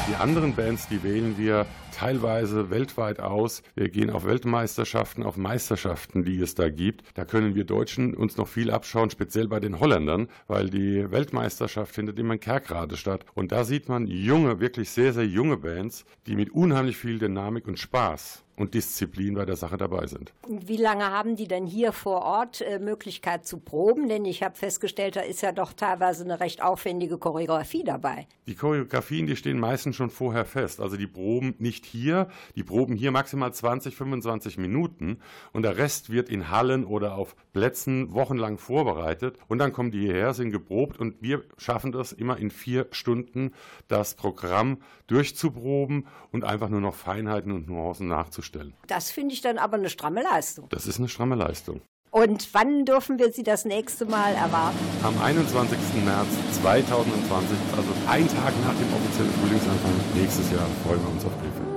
Die 0.10 0.16
anderen 0.16 0.56
Bands, 0.56 0.88
die 0.88 1.04
wählen 1.04 1.38
wir 1.38 1.68
teilweise 1.94 2.70
weltweit 2.70 3.20
aus. 3.20 3.64
Wir 3.76 3.90
gehen 3.90 4.10
auf 4.10 4.26
Weltmeisterschaften, 4.26 5.24
auf 5.24 5.38
Meisterschaften, 5.38 6.24
die 6.24 6.40
es 6.40 6.56
da 6.56 6.70
gibt. 6.70 7.04
Da 7.14 7.26
können 7.26 7.56
wir 7.56 7.64
Deutschen 7.64 8.14
uns 8.16 8.38
noch 8.38 8.48
viel 8.48 8.72
abschauen, 8.72 9.10
speziell 9.10 9.48
bei 9.48 9.60
den 9.60 9.80
Holländern, 9.80 10.28
weil 10.48 10.70
die 10.70 11.10
Weltmeisterschaft 11.12 11.94
findet 11.94 12.20
immer 12.20 12.34
in 12.34 12.40
Kerkrade 12.40 12.98
statt. 12.98 13.26
Und 13.34 13.52
da 13.52 13.64
sieht 13.64 13.90
man 13.90 14.08
junge, 14.08 14.60
wirklich 14.60 14.90
sehr, 14.90 15.14
sehr 15.14 15.28
junge 15.28 15.58
Bands, 15.58 16.06
die 16.28 16.36
mit 16.36 16.50
unheimlich 16.52 16.98
viel 16.98 17.20
Dynamik 17.20 17.68
und 17.68 17.80
Spaß 17.80 18.43
und 18.55 18.74
Disziplin 18.74 19.33
bei 19.33 19.45
der 19.45 19.55
Sache 19.55 19.77
dabei 19.77 20.07
sind. 20.07 20.33
Wie 20.48 20.77
lange 20.77 21.05
haben 21.05 21.36
die 21.36 21.48
denn 21.48 21.65
hier 21.65 21.91
vor 21.91 22.22
Ort 22.22 22.62
äh, 22.62 22.79
Möglichkeit 22.79 23.45
zu 23.45 23.57
proben? 23.57 24.07
Denn 24.07 24.25
ich 24.25 24.43
habe 24.43 24.55
festgestellt, 24.55 25.15
da 25.15 25.22
ist 25.22 25.41
ja 25.41 25.51
doch 25.51 25.74
teilweise 25.74 26.24
eine 26.24 26.39
recht 26.39 26.62
aufwendige 26.62 27.17
Choreografie 27.17 27.83
dabei. 27.83 28.27
Die 28.45 28.55
Choreografien, 28.55 29.25
die 29.25 29.36
stehen 29.36 29.60
meistens 29.60 29.95
schon 29.95 30.10
vorher 30.10 30.45
fest. 30.45 30.79
Also 30.79 30.98
die 30.98 31.07
proben 31.07 31.55
nicht 31.57 31.86
hier, 31.86 32.27
die 32.55 32.63
proben 32.63 32.95
hier 32.95 33.12
maximal 33.12 33.53
20, 33.53 33.95
25 33.95 34.57
Minuten 34.57 35.19
und 35.51 35.63
der 35.63 35.77
Rest 35.77 36.12
wird 36.12 36.29
in 36.29 36.50
Hallen 36.51 36.86
oder 36.86 37.15
auf 37.15 37.36
Plätzen 37.53 38.13
wochenlang 38.13 38.57
vorbereitet 38.57 39.38
und 39.48 39.60
dann 39.60 39.72
kommen 39.72 39.91
die 39.91 40.01
hierher, 40.01 40.33
sind 40.33 40.51
geprobt 40.51 41.00
und 41.00 41.22
wir 41.22 41.43
schaffen 41.57 41.91
das 41.91 42.12
immer 42.12 42.38
in 42.38 42.51
vier 42.51 42.88
Stunden, 42.91 43.53
das 43.88 44.15
Programm 44.15 44.77
durchzuproben 45.07 46.07
und 46.31 46.43
einfach 46.43 46.69
nur 46.69 46.81
noch 46.81 46.95
Feinheiten 46.95 47.51
und 47.51 47.67
Nuancen 47.67 48.07
nachzustellen. 48.44 48.74
Das 48.88 49.12
finde 49.12 49.34
ich 49.34 49.42
dann 49.42 49.58
aber 49.58 49.78
eine 49.78 49.90
stramme 49.90 50.22
Leistung. 50.24 50.68
Das 50.70 50.88
ist 50.88 51.00
eine 51.00 51.10
stramme 51.10 51.36
Leistung. 51.36 51.82
Und 52.12 52.54
wann 52.54 52.86
dürfen 52.86 53.18
wir 53.18 53.32
Sie 53.32 53.42
das 53.42 53.66
nächste 53.66 54.06
Mal 54.06 54.36
erwarten? 54.36 54.78
Am 55.02 55.20
21. 55.20 55.78
März 56.06 56.28
2020, 56.62 57.58
also 57.76 57.90
ein 58.08 58.28
Tag 58.28 58.54
nach 58.62 58.76
dem 58.76 58.94
offiziellen 58.94 59.34
Frühlingsanfang 59.42 59.94
nächstes 60.14 60.52
Jahr, 60.52 60.68
freuen 60.86 61.02
wir 61.02 61.10
uns 61.10 61.26
auf 61.26 61.32
Krefeld. 61.42 61.73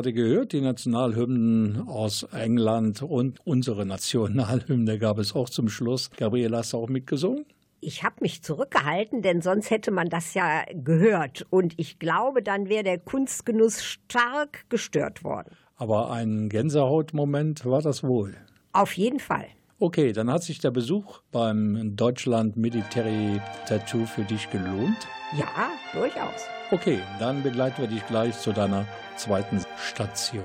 Gerade 0.00 0.12
gehört, 0.14 0.52
die 0.52 0.62
Nationalhymnen 0.62 1.86
aus 1.86 2.22
England 2.32 3.02
und 3.02 3.38
unsere 3.44 3.84
Nationalhymne 3.84 4.98
gab 4.98 5.18
es 5.18 5.34
auch 5.34 5.50
zum 5.50 5.68
Schluss. 5.68 6.10
Gabriele, 6.16 6.56
hast 6.56 6.72
du 6.72 6.78
auch 6.78 6.88
mitgesungen? 6.88 7.44
Ich 7.82 8.02
habe 8.02 8.16
mich 8.20 8.42
zurückgehalten, 8.42 9.20
denn 9.20 9.42
sonst 9.42 9.68
hätte 9.68 9.90
man 9.90 10.08
das 10.08 10.32
ja 10.32 10.62
gehört. 10.72 11.46
Und 11.50 11.74
ich 11.76 11.98
glaube, 11.98 12.42
dann 12.42 12.70
wäre 12.70 12.82
der 12.82 12.98
Kunstgenuss 12.98 13.84
stark 13.84 14.64
gestört 14.70 15.22
worden. 15.22 15.50
Aber 15.76 16.10
ein 16.10 16.48
Gänsehautmoment 16.48 17.66
war 17.66 17.82
das 17.82 18.02
wohl. 18.02 18.34
Auf 18.72 18.94
jeden 18.94 19.20
Fall. 19.20 19.48
Okay, 19.82 20.12
dann 20.12 20.30
hat 20.30 20.42
sich 20.42 20.58
der 20.58 20.70
Besuch 20.70 21.22
beim 21.32 21.96
Deutschland 21.96 22.54
Military 22.54 23.40
Tattoo 23.66 24.04
für 24.04 24.24
dich 24.24 24.50
gelohnt. 24.50 25.08
Ja, 25.34 25.70
durchaus. 25.94 26.42
Okay, 26.70 27.00
dann 27.18 27.42
begleiten 27.42 27.80
wir 27.80 27.88
dich 27.88 28.06
gleich 28.06 28.38
zu 28.38 28.52
deiner 28.52 28.84
zweiten 29.16 29.64
Station. 29.78 30.44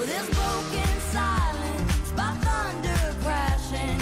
With 0.00 0.30
broken 0.34 1.00
silence, 1.12 2.10
by 2.16 2.32
thunder 2.40 3.14
crashing 3.22 3.99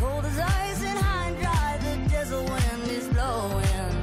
cold 0.00 0.24
as 0.24 0.38
ice 0.38 0.82
and 0.82 0.98
high 0.98 1.26
and 1.28 1.38
dry. 1.42 1.78
The 1.86 1.94
desert 2.08 2.44
wind 2.50 2.90
is 2.98 3.06
blowing, 3.08 3.94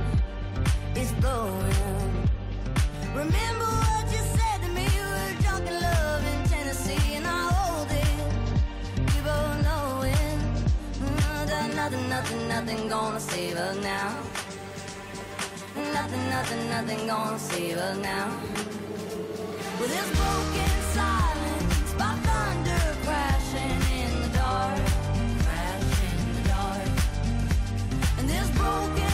it's 0.95 1.11
blowing. 1.23 2.13
Remember 3.21 3.69
what 3.83 4.05
you 4.15 4.21
said 4.37 4.57
to 4.63 4.69
me? 4.77 4.85
We 4.97 5.03
were 5.13 5.33
drunk 5.43 5.65
in 5.71 5.77
love 5.89 6.23
in 6.33 6.39
Tennessee, 6.53 7.15
and 7.17 7.25
I 7.25 7.41
hold 7.57 7.89
it. 8.03 8.15
We 9.09 9.17
both 9.29 9.57
know 9.67 10.03
it. 10.15 10.39
Mm, 11.01 11.17
nothing, 11.81 12.09
nothing, 12.13 12.47
nothing 12.47 12.87
gonna 12.89 13.19
save 13.19 13.55
us 13.57 13.77
now. 13.81 14.09
Nothing, 15.97 16.25
nothing, 16.35 16.69
nothing 16.69 17.07
gonna 17.07 17.39
save 17.39 17.77
us 17.77 17.97
now. 17.97 18.27
With 19.79 19.91
this 19.95 20.09
broken 20.19 20.73
silence, 20.93 21.36
broken 28.67 29.06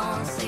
silence 0.00 0.39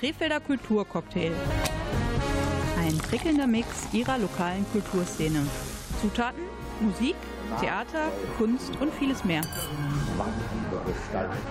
Krefelder 0.00 0.40
Kulturcocktail. 0.40 1.30
Ein 2.78 2.96
prickelnder 2.96 3.46
Mix 3.46 3.92
ihrer 3.92 4.16
lokalen 4.16 4.64
Kulturszene. 4.72 5.46
Zutaten, 6.00 6.40
Musik, 6.80 7.16
Theater, 7.60 8.10
Kunst 8.38 8.74
und 8.80 8.94
vieles 8.94 9.22
mehr. 9.24 9.42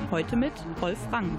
Heute 0.09 0.35
mit 0.35 0.53
Rolf 0.81 0.97
Rang. 1.11 1.37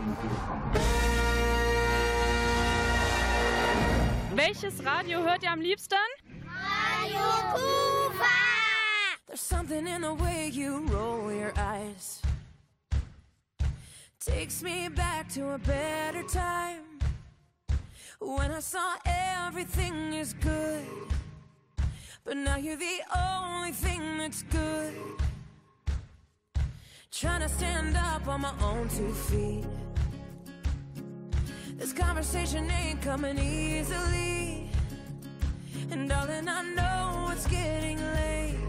Welches 4.37 4.85
Radio 4.85 5.19
hört 5.19 5.43
ihr 5.43 5.51
am 5.51 5.61
liebsten? 5.61 5.97
Radio 6.45 7.25
Kufa! 7.53 8.25
There's 9.27 9.41
something 9.41 9.85
in 9.89 10.03
the 10.03 10.15
way 10.23 10.49
you 10.49 10.87
roll 10.93 11.33
your 11.33 11.53
eyes. 11.57 12.23
Takes 14.25 14.63
me 14.63 14.89
back 14.89 15.29
to 15.35 15.55
a 15.55 15.59
better 15.59 16.23
time. 16.33 16.90
When 18.21 18.51
I 18.51 18.61
saw 18.61 18.97
everything 19.07 20.13
is 20.13 20.35
good. 20.35 20.85
But 22.23 22.37
now 22.37 22.57
you're 22.57 22.77
the 22.77 23.01
only 23.17 23.73
thing 23.73 24.19
that's 24.19 24.43
good. 24.43 24.95
Trying 27.11 27.41
to 27.41 27.49
stand 27.49 27.97
up 27.97 28.29
on 28.29 28.43
my 28.43 28.53
own 28.63 28.91
two 28.91 29.13
feet. 29.13 29.65
This 31.77 31.95
conversation 31.95 32.71
ain't 32.71 33.01
coming 33.01 33.39
easily. 33.39 34.69
And 35.91 36.07
darling, 36.07 36.47
I 36.47 36.63
know 36.75 37.31
it's 37.33 37.47
getting 37.47 37.99
late. 37.99 38.61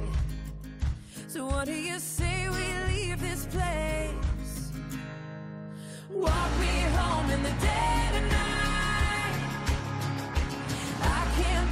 So 1.28 1.46
what 1.46 1.66
do 1.66 1.74
you 1.74 2.00
say 2.00 2.48
we 2.48 2.94
leave 2.94 3.20
this 3.20 3.46
place? 3.48 4.72
Walk 6.10 6.52
me 6.62 6.74
home 6.96 7.30
in 7.32 7.44
the 7.44 7.56
dead 7.60 8.16
of 8.16 8.32
night. 8.32 8.61
Mm-hmm. 11.43 11.71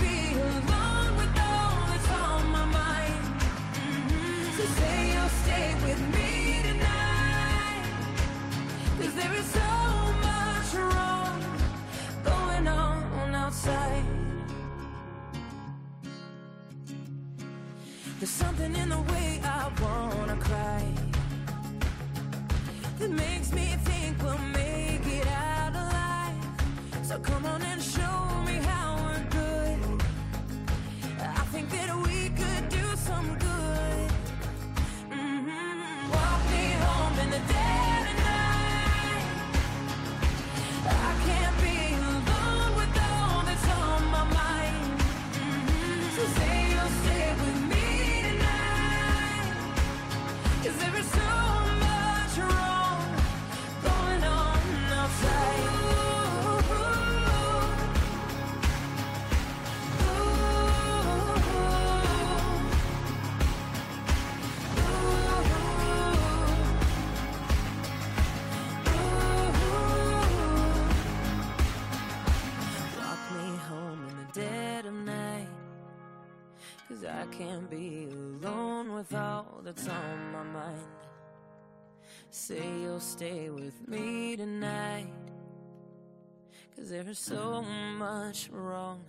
There's 9.40 9.46
so 9.46 9.72
much 10.22 10.74
wrong 10.76 11.42
going 12.24 12.68
on 12.68 13.36
outside. 13.36 14.04
There's 18.20 18.30
something 18.30 18.76
in 18.76 18.90
the 18.90 19.02
way 19.02 19.42
I 19.44 19.72
wanna 19.82 20.36
cry 20.42 20.84
that 23.00 23.12
makes 23.12 23.54
me 23.54 23.78
think 23.86 24.22
we'll 24.22 24.38
make 24.38 25.06
it 25.08 25.28
out 25.28 25.74
alive. 25.74 26.44
So 27.04 27.18
come 27.20 27.46
on 27.46 27.62
and 27.62 27.82
show 27.82 28.19
that's 79.70 79.88
on 79.88 80.32
my 80.32 80.42
mind. 80.42 80.88
Say 82.32 82.64
you'll 82.82 83.00
stay 83.00 83.52
with 83.52 83.88
me 83.88 84.36
tonight. 84.36 85.14
Cause 86.76 86.90
there's 86.90 87.20
so 87.20 87.62
much 88.00 88.50
wrong 88.52 89.04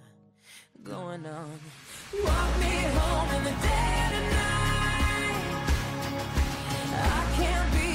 going 0.82 1.24
on. 1.24 1.60
Walk 2.24 2.58
me 2.58 2.74
home 2.98 3.30
in 3.36 3.44
the 3.44 3.56
dead 3.68 4.12
of 4.18 4.24
night. 4.38 5.64
I 6.92 7.20
can't 7.38 7.72
be 7.72 7.89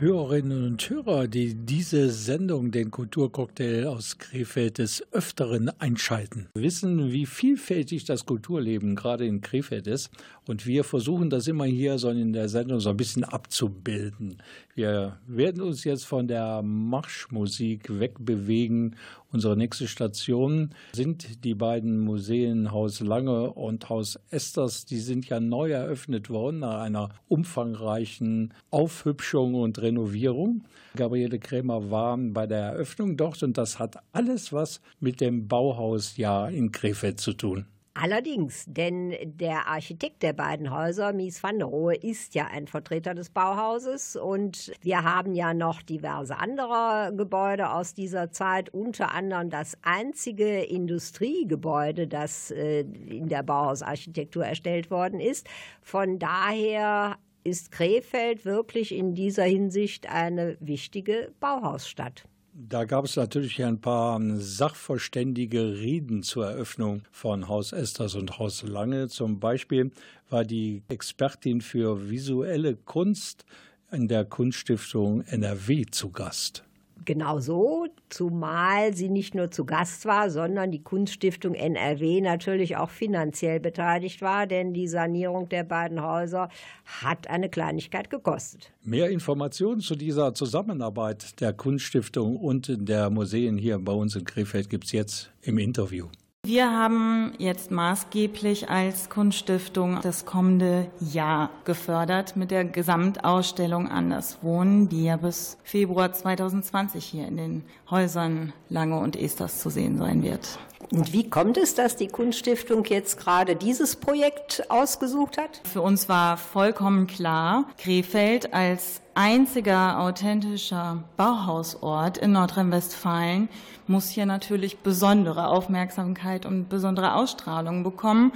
Hörerinnen 0.00 0.64
und 0.64 0.88
Hörer, 0.88 1.26
die 1.26 1.56
diese 1.56 2.10
Sendung, 2.10 2.70
den 2.70 2.92
Kulturcocktail 2.92 3.88
aus 3.88 4.18
Krefeld, 4.18 4.78
des 4.78 5.04
Öfteren 5.12 5.70
einschalten, 5.80 6.46
wissen, 6.54 7.10
wie 7.10 7.26
vielfältig 7.26 8.04
das 8.04 8.24
Kulturleben 8.24 8.94
gerade 8.94 9.26
in 9.26 9.40
Krefeld 9.40 9.88
ist. 9.88 10.10
Und 10.46 10.66
wir 10.66 10.84
versuchen 10.84 11.30
das 11.30 11.48
immer 11.48 11.64
hier 11.64 11.98
so 11.98 12.10
in 12.10 12.32
der 12.32 12.48
Sendung 12.48 12.78
so 12.78 12.90
ein 12.90 12.96
bisschen 12.96 13.24
abzubilden. 13.24 14.40
Wir 14.76 15.18
werden 15.26 15.62
uns 15.62 15.82
jetzt 15.82 16.04
von 16.04 16.28
der 16.28 16.62
Marschmusik 16.62 17.98
wegbewegen. 17.98 18.94
Unsere 19.30 19.58
nächste 19.58 19.88
Station 19.88 20.70
sind 20.92 21.44
die 21.44 21.54
beiden 21.54 22.00
Museen 22.00 22.72
Haus 22.72 23.00
Lange 23.00 23.50
und 23.52 23.90
Haus 23.90 24.18
Esters. 24.30 24.86
Die 24.86 25.00
sind 25.00 25.28
ja 25.28 25.38
neu 25.38 25.70
eröffnet 25.70 26.30
worden 26.30 26.60
nach 26.60 26.80
einer 26.80 27.10
umfangreichen 27.28 28.54
Aufhübschung 28.70 29.54
und 29.54 29.82
Renovierung. 29.82 30.64
Gabriele 30.96 31.38
Krämer 31.38 31.90
war 31.90 32.16
bei 32.16 32.46
der 32.46 32.60
Eröffnung 32.60 33.18
dort 33.18 33.42
und 33.42 33.58
das 33.58 33.78
hat 33.78 33.96
alles 34.12 34.50
was 34.54 34.80
mit 34.98 35.20
dem 35.20 35.46
Bauhausjahr 35.46 36.50
in 36.50 36.72
Krefeld 36.72 37.20
zu 37.20 37.34
tun. 37.34 37.66
Allerdings, 37.94 38.64
denn 38.68 39.14
der 39.24 39.66
Architekt 39.66 40.22
der 40.22 40.32
beiden 40.32 40.70
Häuser, 40.70 41.12
Mies 41.12 41.42
van 41.42 41.58
der 41.58 41.66
Rohe, 41.66 41.96
ist 41.96 42.34
ja 42.34 42.46
ein 42.46 42.68
Vertreter 42.68 43.14
des 43.14 43.30
Bauhauses 43.30 44.14
und 44.14 44.72
wir 44.82 45.02
haben 45.02 45.34
ja 45.34 45.52
noch 45.52 45.82
diverse 45.82 46.38
andere 46.38 47.12
Gebäude 47.16 47.70
aus 47.70 47.94
dieser 47.94 48.30
Zeit, 48.30 48.72
unter 48.72 49.12
anderem 49.12 49.50
das 49.50 49.76
einzige 49.82 50.62
Industriegebäude, 50.62 52.06
das 52.06 52.52
äh, 52.52 52.80
in 52.80 53.28
der 53.28 53.42
Bauhausarchitektur 53.42 54.44
erstellt 54.44 54.90
worden 54.92 55.18
ist. 55.18 55.48
Von 55.82 56.20
daher 56.20 57.16
ist 57.42 57.72
Krefeld 57.72 58.44
wirklich 58.44 58.94
in 58.94 59.14
dieser 59.14 59.44
Hinsicht 59.44 60.08
eine 60.08 60.56
wichtige 60.60 61.32
Bauhausstadt. 61.40 62.24
Da 62.60 62.86
gab 62.86 63.04
es 63.04 63.14
natürlich 63.14 63.62
ein 63.62 63.80
paar 63.80 64.20
sachverständige 64.34 65.78
Reden 65.78 66.24
zur 66.24 66.46
Eröffnung 66.46 67.02
von 67.12 67.46
Haus 67.46 67.70
Esters 67.72 68.16
und 68.16 68.40
Haus 68.40 68.64
Lange. 68.64 69.06
Zum 69.06 69.38
Beispiel 69.38 69.92
war 70.28 70.42
die 70.44 70.82
Expertin 70.88 71.60
für 71.60 72.10
visuelle 72.10 72.74
Kunst 72.74 73.44
in 73.92 74.08
der 74.08 74.24
Kunststiftung 74.24 75.20
NRW 75.20 75.86
zu 75.88 76.10
Gast. 76.10 76.64
Genau 77.08 77.40
so, 77.40 77.86
zumal 78.10 78.94
sie 78.94 79.08
nicht 79.08 79.34
nur 79.34 79.50
zu 79.50 79.64
Gast 79.64 80.04
war, 80.04 80.28
sondern 80.28 80.70
die 80.70 80.82
Kunststiftung 80.82 81.54
NRW 81.54 82.20
natürlich 82.20 82.76
auch 82.76 82.90
finanziell 82.90 83.60
beteiligt 83.60 84.20
war, 84.20 84.46
denn 84.46 84.74
die 84.74 84.86
Sanierung 84.88 85.48
der 85.48 85.64
beiden 85.64 86.02
Häuser 86.02 86.50
hat 86.84 87.30
eine 87.30 87.48
Kleinigkeit 87.48 88.10
gekostet. 88.10 88.74
Mehr 88.82 89.08
Informationen 89.08 89.80
zu 89.80 89.96
dieser 89.96 90.34
Zusammenarbeit 90.34 91.40
der 91.40 91.54
Kunststiftung 91.54 92.36
und 92.36 92.70
der 92.78 93.08
Museen 93.08 93.56
hier 93.56 93.78
bei 93.78 93.92
uns 93.92 94.14
in 94.14 94.24
Krefeld 94.24 94.68
gibt 94.68 94.84
es 94.84 94.92
jetzt 94.92 95.32
im 95.40 95.56
Interview. 95.56 96.08
Wir 96.46 96.70
haben 96.70 97.34
jetzt 97.38 97.70
maßgeblich 97.70 98.70
als 98.70 99.10
Kunststiftung 99.10 99.98
das 100.02 100.24
kommende 100.24 100.86
Jahr 100.98 101.50
gefördert 101.64 102.36
mit 102.36 102.50
der 102.50 102.64
Gesamtausstellung 102.64 103.88
Anders 103.88 104.38
Wohnen, 104.42 104.88
die 104.88 105.04
ja 105.04 105.16
bis 105.16 105.58
Februar 105.62 106.12
2020 106.12 107.04
hier 107.04 107.28
in 107.28 107.36
den 107.36 107.64
Häusern 107.90 108.52
Lange 108.70 108.98
und 108.98 109.16
Esters 109.16 109.60
zu 109.60 109.68
sehen 109.68 109.98
sein 109.98 110.22
wird. 110.22 110.58
Und 110.90 111.12
wie 111.12 111.28
kommt 111.28 111.58
es, 111.58 111.74
dass 111.74 111.96
die 111.96 112.08
Kunststiftung 112.08 112.84
jetzt 112.86 113.18
gerade 113.18 113.56
dieses 113.56 113.96
Projekt 113.96 114.70
ausgesucht 114.70 115.36
hat? 115.36 115.60
Für 115.70 115.82
uns 115.82 116.08
war 116.08 116.36
vollkommen 116.38 117.06
klar, 117.06 117.66
Krefeld 117.76 118.54
als 118.54 119.02
einziger 119.14 120.00
authentischer 120.00 121.04
Bauhausort 121.16 122.16
in 122.18 122.32
Nordrhein-Westfalen 122.32 123.48
muss 123.86 124.08
hier 124.08 124.26
natürlich 124.26 124.78
besondere 124.78 125.48
Aufmerksamkeit 125.48 126.46
und 126.46 126.68
besondere 126.68 127.14
Ausstrahlung 127.14 127.82
bekommen. 127.82 128.32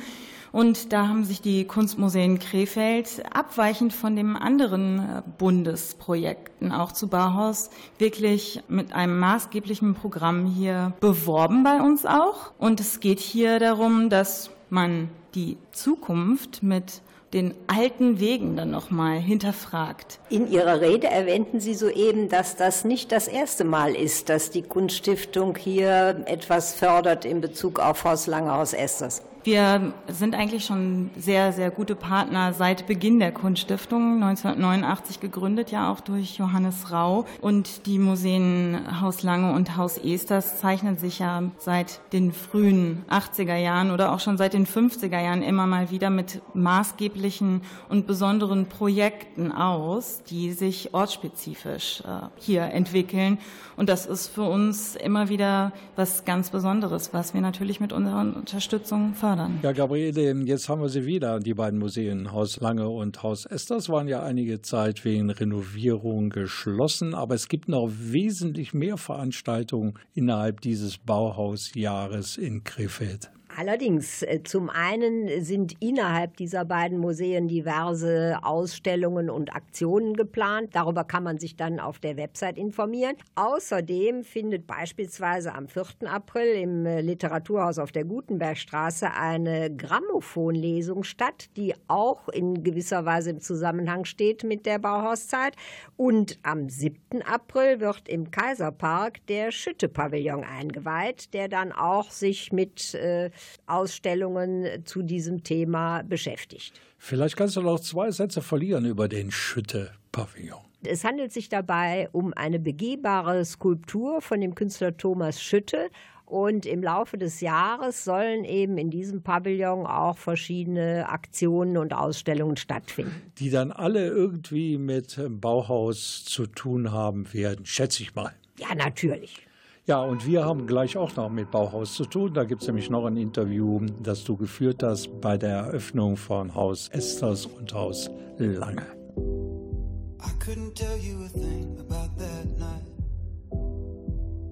Und 0.53 0.93
da 0.93 1.09
haben 1.09 1.25
sich 1.25 1.41
die 1.41 1.65
Kunstmuseen 1.65 2.39
Krefeld 2.39 3.23
abweichend 3.33 3.95
von 3.95 4.15
den 4.15 4.37
anderen 4.37 4.99
äh, 4.99 5.23
Bundesprojekten 5.39 6.73
auch 6.73 6.93
zu 6.93 7.09
Bauhaus 7.09 7.71
wirklich 7.99 8.63
mit 8.69 8.93
einem 8.93 9.19
maßgeblichen 9.19 9.95
Programm 9.95 10.47
hier 10.47 10.93
beworben 11.01 11.65
bei 11.65 11.81
uns 11.81 12.05
auch. 12.05 12.53
Und 12.59 12.81
es 12.81 13.01
geht 13.01 13.19
hier 13.19 13.59
darum, 13.59 14.11
dass 14.11 14.51
man 14.69 15.09
die 15.35 15.57
Zukunft 15.73 16.63
mit 16.63 17.01
den 17.33 17.55
alten 17.67 18.21
Wegen 18.21 18.57
dann 18.57 18.71
nochmal 18.71 19.19
hinterfragt. 19.19 20.21
In 20.29 20.51
Ihrer 20.51 20.83
Rede 20.83 21.07
erwähnten 21.07 21.61
Sie 21.61 21.75
soeben, 21.75 22.29
dass 22.29 22.57
das 22.57 22.85
nicht 22.85 23.11
das 23.11 23.27
erste 23.27 23.65
Mal 23.65 23.95
ist, 23.95 24.29
dass 24.29 24.51
die 24.51 24.61
Kunststiftung 24.61 25.57
hier 25.57 26.23
etwas 26.27 26.75
fördert 26.75 27.25
in 27.25 27.41
Bezug 27.41 27.79
auf 27.79 28.05
Haus 28.05 28.27
Langehaus 28.27 28.75
Esters. 28.75 29.23
Wir 29.45 29.93
sind 30.07 30.37
eigentlich 30.37 30.65
schon 30.65 31.11
sehr, 31.17 31.53
sehr 31.53 31.73
gute 31.73 31.97
Partner 31.97 32.53
seit 32.53 32.87
Beginn 32.87 33.19
der 33.19 33.33
Kunststiftung, 33.33 34.23
1989 34.23 35.19
gegründet, 35.19 35.73
ja 35.73 35.91
auch 35.91 35.99
durch 35.99 36.37
Johannes 36.37 36.93
Rau. 36.93 37.27
Und 37.41 37.87
die 37.87 37.99
Museen 37.99 39.01
Haus 39.01 39.25
Lange 39.25 39.53
und 39.53 39.77
Haus 39.77 39.99
Esters 39.99 40.61
zeichnen 40.61 40.97
sich 40.97 41.19
ja 41.19 41.43
seit 41.59 42.01
den 42.13 42.33
frühen 42.33 43.05
80er 43.11 43.57
Jahren 43.57 43.91
oder 43.91 44.13
auch 44.13 44.21
schon 44.21 44.39
seit 44.39 44.53
den 44.53 44.65
50er 44.65 45.21
Jahren 45.21 45.43
immer 45.43 45.67
mal 45.67 45.91
wieder 45.91 46.11
mit 46.11 46.41
maßgeblichen 46.55 47.63
und 47.89 48.07
besonderen 48.07 48.67
Projekten 48.67 49.51
aus, 49.51 50.23
die 50.23 50.53
sich 50.53 50.95
ortsspezifisch 50.95 52.03
äh, 52.03 52.29
hier 52.37 52.63
entwickeln. 52.63 53.39
Und 53.77 53.89
das 53.89 54.07
ist 54.07 54.29
für 54.29 54.45
uns 54.45 54.95
immer 54.95 55.29
wieder 55.31 55.73
was 55.97 56.25
ganz 56.25 56.51
Besonderes, 56.51 57.13
was 57.13 57.35
wir 57.35 57.41
natürlich 57.41 57.81
mit 57.81 57.93
unserer 57.93 58.21
Unterstützung 58.21 59.15
fördern 59.15 59.32
fördern. 59.33 59.59
Ja, 59.63 59.73
Gabriele, 59.73 60.35
jetzt 60.45 60.69
haben 60.69 60.81
wir 60.81 60.89
sie 60.89 61.07
wieder, 61.07 61.41
die 61.41 61.55
beiden 61.55 61.79
Museen, 61.79 62.33
Haus 62.33 62.61
Lange 62.61 62.89
und 62.89 63.23
Haus 63.23 63.47
Esters, 63.47 63.89
waren 63.89 64.09
ja 64.09 64.23
einige 64.23 64.61
Zeit 64.61 65.05
wegen 65.05 65.31
Renovierung 65.31 66.31
geschlossen, 66.31 67.15
aber 67.15 67.35
es 67.35 67.49
gibt 67.49 67.69
noch 67.69 67.91
wesentlich 67.91 68.75
mehr 68.75 68.97
Veranstaltungen 68.97 69.95
innerhalb 70.15 70.61
dieses 70.61 70.99
Bauhausjahres 70.99 72.37
in 72.37 72.65
Krefeld. 72.65 73.31
Allerdings, 73.55 74.23
äh, 74.23 74.43
zum 74.43 74.71
einen 74.71 75.43
sind 75.45 75.75
innerhalb 75.81 76.37
dieser 76.37 76.65
beiden 76.65 76.99
Museen 76.99 77.49
diverse 77.49 78.39
Ausstellungen 78.43 79.29
und 79.29 79.55
Aktionen 79.55 80.15
geplant. 80.15 80.71
Darüber 80.73 81.05
kann 81.05 81.23
man 81.23 81.39
sich 81.39 81.57
dann 81.57 81.79
auf 81.79 81.99
der 81.99 82.17
Website 82.17 82.57
informieren. 82.57 83.17
Außerdem 83.35 84.25
findet 84.25 84.67
beispielsweise 84.67 85.55
am 85.55 85.69
4. 85.69 85.85
April 86.07 86.55
im 86.55 86.87
äh, 86.87 87.03
Literaturhaus 87.03 87.79
auf 87.79 87.93
der 87.93 88.05
Gutenbergstraße 88.05 89.13
eine 89.13 89.75
Grammophonlesung 89.75 91.05
statt, 91.05 91.51
die 91.57 91.75
auch 91.89 92.29
in 92.31 92.63
gewisser 92.63 93.05
Weise 93.05 93.31
im 93.31 93.41
Zusammenhang 93.41 94.07
steht 94.07 94.45
mit 94.45 94.65
der 94.65 94.79
Bauhauszeit. 94.79 95.57
Und 95.97 96.39
am 96.43 96.71
7. 96.71 97.23
April 97.23 97.81
wird 97.81 98.09
im 98.09 98.31
Kaiserpark 98.31 99.27
der 99.27 99.53
Schütte-Pavillon 99.53 100.43
eingeweiht, 100.43 101.35
der 101.35 101.49
dann 101.49 101.73
auch 101.73 102.11
sich 102.11 102.51
mit 102.53 102.95
äh, 102.95 103.31
Ausstellungen 103.67 104.85
zu 104.85 105.03
diesem 105.03 105.43
Thema 105.43 106.03
beschäftigt. 106.03 106.81
Vielleicht 106.99 107.37
kannst 107.37 107.57
du 107.57 107.63
noch 107.63 107.81
zwei 107.81 108.11
Sätze 108.11 108.43
verlieren 108.43 108.85
über 108.85 109.09
den 109.09 109.31
Schütte-Pavillon. 109.31 110.61
Es 110.85 111.05
handelt 111.05 111.33
sich 111.33 111.49
dabei 111.49 112.09
um 112.13 112.33
eine 112.35 112.59
begehbare 112.59 113.45
Skulptur 113.45 114.21
von 114.21 114.41
dem 114.41 114.55
Künstler 114.55 114.97
Thomas 114.97 115.41
Schütte. 115.43 115.91
Und 116.25 116.65
im 116.65 116.83
Laufe 116.83 117.19
des 117.19 117.43
Jahres 117.43 118.05
sollen 118.05 118.45
eben 118.45 118.79
in 118.79 118.89
diesem 118.91 119.23
Pavillon 119.23 119.87
auch 119.87 120.17
verschiedene 120.17 121.09
Aktionen 121.09 121.77
und 121.77 121.93
Ausstellungen 121.93 122.57
stattfinden. 122.57 123.33
Die 123.39 123.51
dann 123.51 123.71
alle 123.71 124.07
irgendwie 124.07 124.79
mit 124.79 125.21
Bauhaus 125.29 126.25
zu 126.25 126.47
tun 126.47 126.91
haben 126.91 127.31
werden, 127.35 127.67
schätze 127.67 128.03
ich 128.03 128.15
mal. 128.15 128.33
Ja, 128.59 128.75
natürlich. 128.75 129.47
Ja, 129.85 130.01
und 130.01 130.25
wir 130.25 130.45
haben 130.45 130.69
gleich 130.69 130.97
auch 130.97 131.17
noch 131.17 131.29
mit 131.29 131.51
Bauhaus 131.51 131.95
zu 131.95 132.05
tun. 132.05 132.33
Da 132.35 132.45
gibt 132.45 132.63
es 132.63 132.69
nämlich 132.69 132.89
noch 132.89 133.05
ein 133.05 133.17
Interview, 133.17 133.81
das 134.01 134.23
du 134.23 134.37
geführt 134.37 134.85
hast 134.85 135.21
bei 135.21 135.37
der 135.37 135.57
Eröffnung 135.57 136.17
von 136.17 136.55
Haus 136.55 136.89
Esters 136.89 137.47
und 137.47 137.75
Haus 137.75 138.09
Lange. 138.39 138.87
I 139.17 140.31
couldn't 140.39 140.75
tell 140.75 140.97
you 140.97 141.25
a 141.25 141.29
thing 141.29 141.77
about 141.81 142.17
that 142.17 142.47
night 142.59 142.85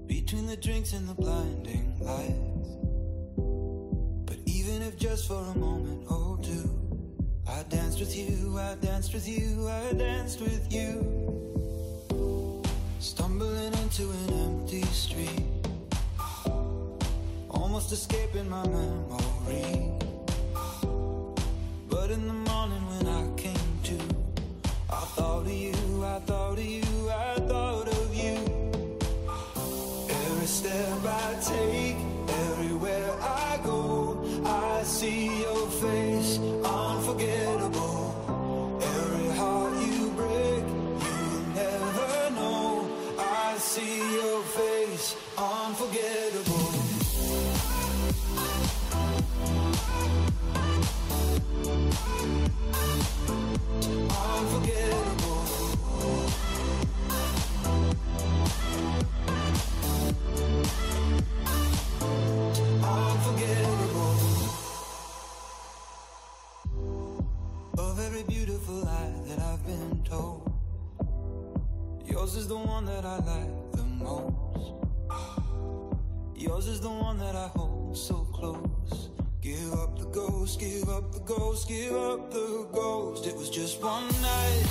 Between 0.09 0.49
the 0.49 0.57
drinks 0.57 0.93
and 0.93 1.09
the 1.09 1.15
blinding 1.15 1.95
lights 2.01 2.77
But 4.27 4.39
even 4.47 4.83
if 4.83 4.97
just 4.97 5.29
for 5.29 5.45
a 5.55 5.59
moment 5.59 6.11
or 6.11 6.39
two 6.43 6.69
I 7.47 7.63
danced 7.69 8.01
with 8.01 8.17
you, 8.17 8.59
I 8.59 8.75
danced 8.81 9.15
with 9.15 9.29
you, 9.29 9.69
I 9.69 9.93
danced 9.93 10.41
with 10.41 10.73
you 10.73 11.60
Stumbling 13.01 13.73
into 13.73 14.03
an 14.11 14.31
empty 14.45 14.83
street. 14.83 15.43
Almost 17.49 17.93
escaping 17.93 18.51
my 18.51 18.63
memory. 18.69 19.91
But 21.89 22.11
in 22.11 22.27
the 22.27 22.35
morning 22.35 22.87
when 22.91 23.07
I 23.07 23.27
came 23.39 23.81
to 23.85 23.99
I 24.91 25.01
thought 25.17 25.47
of 25.47 25.51
you, 25.51 26.05
I 26.05 26.19
thought 26.27 26.59
of 26.59 26.65
you, 26.65 27.11
I 27.11 27.37
thought 27.49 27.89
of 27.89 28.15
you. 28.15 28.37
Every 30.11 30.47
step 30.47 31.03
I 31.07 31.37
take, 31.43 32.00
see 43.71 44.15
your 44.15 44.43
face, 44.43 45.15
unforgettable. 45.39 46.73
Unforgettable. 54.11 55.10
Yours 72.21 72.37
is 72.37 72.49
the 72.49 72.59
one 72.59 72.85
that 72.85 73.07
I 73.07 73.17
like 73.17 73.73
the 73.73 73.83
most. 73.83 74.75
Ah. 75.09 75.43
Yours 76.37 76.67
is 76.67 76.79
the 76.79 76.91
one 76.91 77.19
that 77.19 77.35
I 77.35 77.49
hold 77.57 77.97
so 77.97 78.29
close. 78.31 79.09
Give 79.41 79.73
up 79.73 79.99
the 79.99 80.05
ghost, 80.05 80.61
give 80.61 80.91
up 80.91 81.13
the 81.15 81.21
ghost, 81.21 81.67
give 81.67 81.97
up 81.97 82.31
the 82.31 82.69
ghost. 82.75 83.27
It 83.27 83.35
was 83.37 83.49
just 83.49 83.83
one 83.83 84.07
night, 84.21 84.67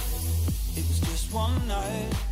it 0.78 0.86
was 0.88 1.00
just 1.00 1.34
one 1.34 1.68
night. 1.68 2.29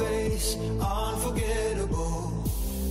Face, 0.00 0.56
unforgettable. 0.80 2.32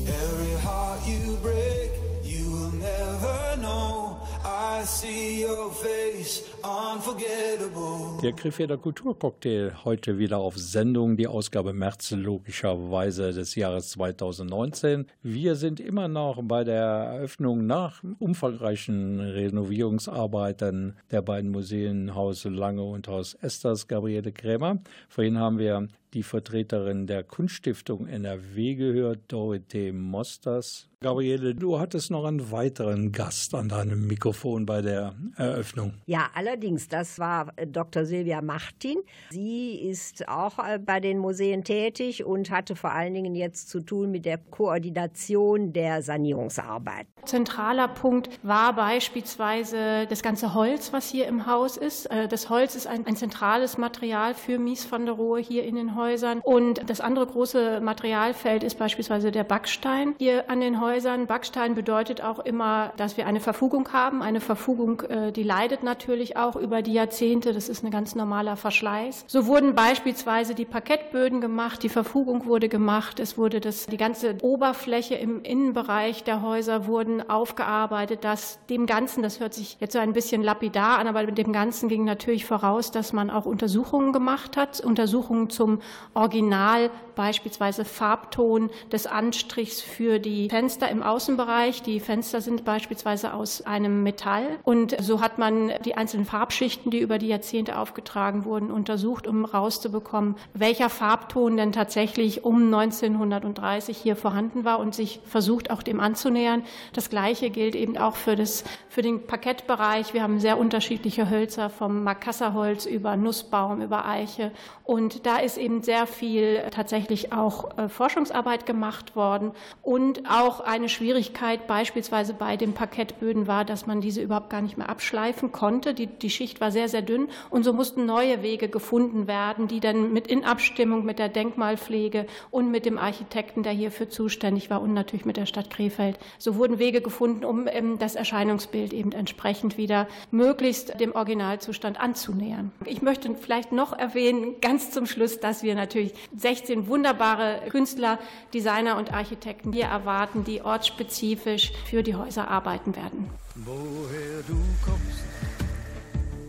Every 0.07 0.55
heart 0.65 0.99
you 1.07 1.37
break, 1.41 1.91
you 2.23 2.51
will 2.51 2.71
never 2.71 3.57
know. 3.57 4.17
I 4.43 4.83
see 4.85 5.43
your 5.43 5.71
face, 5.71 6.43
unforgettable. 6.63 8.19
Der 8.21 8.33
Krefelder 8.33 8.77
Kulturcocktail 8.77 9.71
heute 9.85 10.19
wieder 10.19 10.37
auf 10.37 10.57
Sendung, 10.57 11.15
die 11.15 11.27
Ausgabe 11.27 11.73
März 11.73 12.11
logischerweise 12.11 13.31
des 13.31 13.55
Jahres 13.55 13.91
2019. 13.91 15.07
Wir 15.23 15.55
sind 15.55 15.79
immer 15.79 16.07
noch 16.07 16.41
bei 16.43 16.63
der 16.63 16.83
Eröffnung 16.83 17.65
nach 17.65 18.03
umfangreichen 18.19 19.19
Renovierungsarbeiten 19.19 20.97
der 21.11 21.21
beiden 21.21 21.51
Museen 21.51 22.13
Haus 22.13 22.43
Lange 22.43 22.83
und 22.83 23.07
Haus 23.07 23.35
Esters, 23.35 23.87
Gabriele 23.87 24.31
Krämer. 24.31 24.79
Vorhin 25.07 25.39
haben 25.39 25.57
wir 25.57 25.87
die 26.13 26.23
Vertreterin 26.23 27.07
der 27.07 27.23
Kunststiftung 27.23 28.07
NRW 28.07 28.75
gehört, 28.75 29.19
Dorothee 29.27 29.91
Mosters. 29.91 30.87
Gabriele, 31.01 31.55
du 31.55 31.79
hattest 31.79 32.11
noch 32.11 32.25
einen 32.25 32.51
weiteren 32.51 33.13
Gast 33.13 33.55
an 33.55 33.69
deinem 33.69 34.05
Mikrofon 34.07 34.65
bei 34.65 34.81
der 34.81 35.15
Eröffnung. 35.37 35.93
Ja, 36.07 36.27
allerdings, 36.33 36.89
das 36.89 37.19
war 37.19 37.53
äh, 37.55 37.65
Dr. 37.65 38.03
Silvia 38.03 38.41
Martin. 38.41 38.97
Sie 39.29 39.75
ist 39.75 40.27
auch 40.27 40.59
äh, 40.59 40.77
bei 40.77 40.99
den 40.99 41.19
Museen 41.19 41.63
tätig 41.63 42.25
und 42.25 42.51
hatte 42.51 42.75
vor 42.75 42.91
allen 42.91 43.13
Dingen 43.13 43.33
jetzt 43.33 43.69
zu 43.69 43.79
tun 43.79 44.11
mit 44.11 44.25
der 44.25 44.39
Koordination 44.39 45.71
der 45.71 46.01
Sanierungsarbeit. 46.01 47.07
Zentraler 47.23 47.87
Punkt 47.87 48.29
war 48.43 48.75
beispielsweise 48.75 50.05
das 50.09 50.21
ganze 50.21 50.53
Holz, 50.53 50.91
was 50.91 51.09
hier 51.09 51.27
im 51.27 51.45
Haus 51.45 51.77
ist. 51.77 52.07
Äh, 52.07 52.27
Das 52.27 52.49
Holz 52.49 52.75
ist 52.75 52.87
ein, 52.87 53.07
ein 53.07 53.15
zentrales 53.15 53.77
Material 53.77 54.33
für 54.33 54.59
Mies 54.59 54.91
van 54.91 55.05
der 55.05 55.15
Rohe 55.15 55.39
hier 55.39 55.63
in 55.63 55.75
den 55.75 55.95
Häusern. 55.95 55.98
Und 56.43 56.89
das 56.89 57.01
andere 57.01 57.25
große 57.25 57.81
Materialfeld 57.81 58.63
ist 58.63 58.77
beispielsweise 58.79 59.31
der 59.31 59.43
Backstein 59.43 60.15
hier 60.17 60.49
an 60.49 60.61
den 60.61 60.79
Häusern. 60.81 61.27
Backstein 61.27 61.75
bedeutet 61.75 62.23
auch 62.23 62.39
immer, 62.39 62.93
dass 62.97 63.17
wir 63.17 63.27
eine 63.27 63.39
Verfugung 63.39 63.91
haben. 63.91 64.21
Eine 64.21 64.41
Verfugung, 64.41 65.01
äh, 65.01 65.31
die 65.31 65.43
leidet 65.43 65.83
natürlich 65.83 66.37
auch 66.37 66.55
über 66.55 66.81
die 66.81 66.93
Jahrzehnte. 66.93 67.53
Das 67.53 67.69
ist 67.69 67.83
ein 67.83 67.91
ganz 67.91 68.15
normaler 68.15 68.55
Verschleiß. 68.55 69.25
So 69.27 69.45
wurden 69.45 69.75
beispielsweise 69.75 70.55
die 70.55 70.65
Parkettböden 70.65 71.41
gemacht, 71.41 71.83
die 71.83 71.89
Verfugung 71.89 72.45
wurde 72.45 72.69
gemacht. 72.69 73.19
Es 73.19 73.37
wurde 73.37 73.59
das, 73.59 73.85
die 73.85 73.97
ganze 73.97 74.35
Oberfläche 74.41 75.15
im 75.15 75.41
Innenbereich 75.43 76.23
der 76.23 76.41
Häuser 76.41 76.87
wurden 76.87 77.27
aufgearbeitet. 77.29 78.23
Das 78.23 78.59
dem 78.69 78.85
Ganzen, 78.85 79.23
das 79.23 79.39
hört 79.39 79.53
sich 79.53 79.77
jetzt 79.79 79.93
so 79.93 79.99
ein 79.99 80.13
bisschen 80.13 80.43
lapidar 80.43 80.99
an, 80.99 81.07
aber 81.07 81.23
mit 81.23 81.37
dem 81.37 81.53
Ganzen 81.53 81.89
ging 81.89 82.05
natürlich 82.05 82.45
voraus, 82.45 82.91
dass 82.91 83.13
man 83.13 83.29
auch 83.29 83.45
Untersuchungen 83.45 84.13
gemacht 84.13 84.57
hat. 84.57 84.79
Untersuchungen 84.79 85.49
zum 85.49 85.79
Original, 86.13 86.89
beispielsweise 87.15 87.85
Farbton 87.85 88.69
des 88.91 89.05
Anstrichs 89.05 89.81
für 89.81 90.19
die 90.19 90.49
Fenster 90.49 90.89
im 90.89 91.03
Außenbereich. 91.03 91.81
Die 91.81 91.99
Fenster 91.99 92.41
sind 92.41 92.65
beispielsweise 92.65 93.33
aus 93.33 93.61
einem 93.61 94.03
Metall. 94.03 94.45
Und 94.63 94.95
so 95.01 95.21
hat 95.21 95.37
man 95.37 95.71
die 95.83 95.95
einzelnen 95.95 96.25
Farbschichten, 96.25 96.91
die 96.91 96.99
über 96.99 97.17
die 97.17 97.27
Jahrzehnte 97.27 97.77
aufgetragen 97.77 98.45
wurden, 98.45 98.71
untersucht, 98.71 99.27
um 99.27 99.45
rauszubekommen, 99.45 100.35
welcher 100.53 100.89
Farbton 100.89 101.57
denn 101.57 101.71
tatsächlich 101.71 102.45
um 102.45 102.73
1930 102.73 103.97
hier 103.97 104.15
vorhanden 104.15 104.63
war 104.63 104.79
und 104.79 104.95
sich 104.95 105.19
versucht, 105.25 105.71
auch 105.71 105.83
dem 105.83 105.99
anzunähern. 105.99 106.63
Das 106.93 107.09
Gleiche 107.09 107.49
gilt 107.49 107.75
eben 107.75 107.97
auch 107.97 108.15
für, 108.15 108.35
das, 108.35 108.63
für 108.87 109.01
den 109.01 109.27
Parkettbereich. 109.27 110.13
Wir 110.13 110.23
haben 110.23 110.39
sehr 110.39 110.57
unterschiedliche 110.57 111.29
Hölzer, 111.29 111.69
vom 111.69 112.03
Makasserholz 112.03 112.85
über 112.85 113.17
Nussbaum, 113.17 113.81
über 113.81 114.05
Eiche. 114.05 114.51
Und 114.83 115.25
da 115.25 115.37
ist 115.37 115.57
eben 115.57 115.78
sehr 115.85 116.07
viel 116.07 116.63
tatsächlich 116.71 117.33
auch 117.33 117.77
äh, 117.77 117.89
Forschungsarbeit 117.89 118.65
gemacht 118.65 119.15
worden. 119.15 119.51
Und 119.81 120.29
auch 120.29 120.59
eine 120.59 120.89
Schwierigkeit 120.89 121.67
beispielsweise 121.67 122.33
bei 122.33 122.57
den 122.57 122.73
Parkettböden 122.73 123.47
war, 123.47 123.65
dass 123.65 123.85
man 123.85 124.01
diese 124.01 124.21
überhaupt 124.21 124.49
gar 124.49 124.61
nicht 124.61 124.77
mehr 124.77 124.89
abschleifen 124.89 125.51
konnte. 125.51 125.93
Die, 125.93 126.07
die 126.07 126.29
Schicht 126.29 126.61
war 126.61 126.71
sehr, 126.71 126.89
sehr 126.89 127.01
dünn. 127.01 127.29
Und 127.49 127.63
so 127.63 127.73
mussten 127.73 128.05
neue 128.05 128.41
Wege 128.43 128.69
gefunden 128.69 129.27
werden, 129.27 129.67
die 129.67 129.79
dann 129.79 130.13
mit 130.13 130.27
in 130.27 130.43
Abstimmung 130.43 131.05
mit 131.05 131.19
der 131.19 131.29
Denkmalpflege 131.29 132.25
und 132.51 132.71
mit 132.71 132.85
dem 132.85 132.97
Architekten, 132.97 133.63
der 133.63 133.73
hierfür 133.73 134.09
zuständig 134.09 134.69
war, 134.69 134.81
und 134.81 134.93
natürlich 134.93 135.25
mit 135.25 135.37
der 135.37 135.45
Stadt 135.45 135.69
Krefeld. 135.69 136.19
So 136.37 136.55
wurden 136.55 136.79
Wege 136.79 137.01
gefunden, 137.01 137.45
um 137.45 137.67
ähm, 137.67 137.97
das 137.99 138.15
Erscheinungsbild 138.15 138.93
eben 138.93 139.11
entsprechend 139.11 139.77
wieder 139.77 140.07
möglichst 140.31 140.99
dem 140.99 141.13
Originalzustand 141.13 141.99
anzunähern. 141.99 142.71
Ich 142.85 143.01
möchte 143.01 143.33
vielleicht 143.35 143.71
noch 143.71 143.97
erwähnen, 143.97 144.55
ganz 144.61 144.91
zum 144.91 145.05
Schluss, 145.05 145.39
dass 145.39 145.63
wir 145.63 145.68
natürlich 145.75 146.13
16 146.37 146.87
wunderbare 146.87 147.61
Künstler, 147.69 148.19
Designer 148.53 148.97
und 148.97 149.13
Architekten 149.13 149.73
hier 149.73 149.85
erwarten, 149.85 150.43
die 150.43 150.61
ortsspezifisch 150.61 151.71
für 151.89 152.03
die 152.03 152.15
Häuser 152.15 152.47
arbeiten 152.49 152.95
werden. 152.95 153.29
Woher 153.55 154.41
du 154.47 154.57
kommst, 154.85 155.23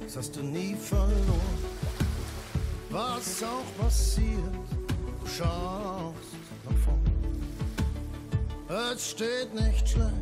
das 0.05 0.17
hast 0.17 0.37
du 0.37 0.43
nie 0.43 0.75
verloren. 0.75 1.11
Was 2.91 3.43
auch 3.45 3.83
passiert, 3.83 4.27
du 5.21 5.27
schaust 5.27 6.35
nach 6.65 6.77
vorn. 6.85 7.01
Es 8.95 9.11
steht 9.11 9.55
nicht 9.55 9.89
schlecht, 9.89 10.13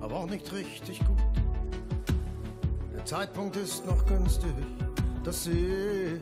aber 0.00 0.16
auch 0.16 0.26
nicht 0.26 0.52
richtig 0.52 1.00
gut. 1.00 1.18
Der 2.94 3.04
Zeitpunkt 3.04 3.56
ist 3.56 3.84
noch 3.86 4.06
günstig, 4.06 4.54
dass 5.24 5.48
ich 5.48 6.20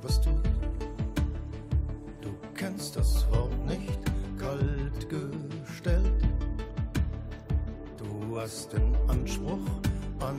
was 0.00 0.20
tut. 0.20 0.40
Kennst 2.62 2.94
das 2.94 3.26
Wort 3.32 3.50
nicht, 3.66 3.98
kalt 4.38 5.08
gestellt. 5.08 6.22
Du 7.98 8.38
hast 8.38 8.72
den 8.72 8.94
Anspruch 9.08 9.66
an 10.20 10.36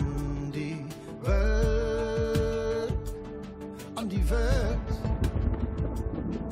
die 0.55 0.85
Welt, 1.21 2.93
an 3.95 4.07
die 4.07 4.23
Welt. 4.29 4.89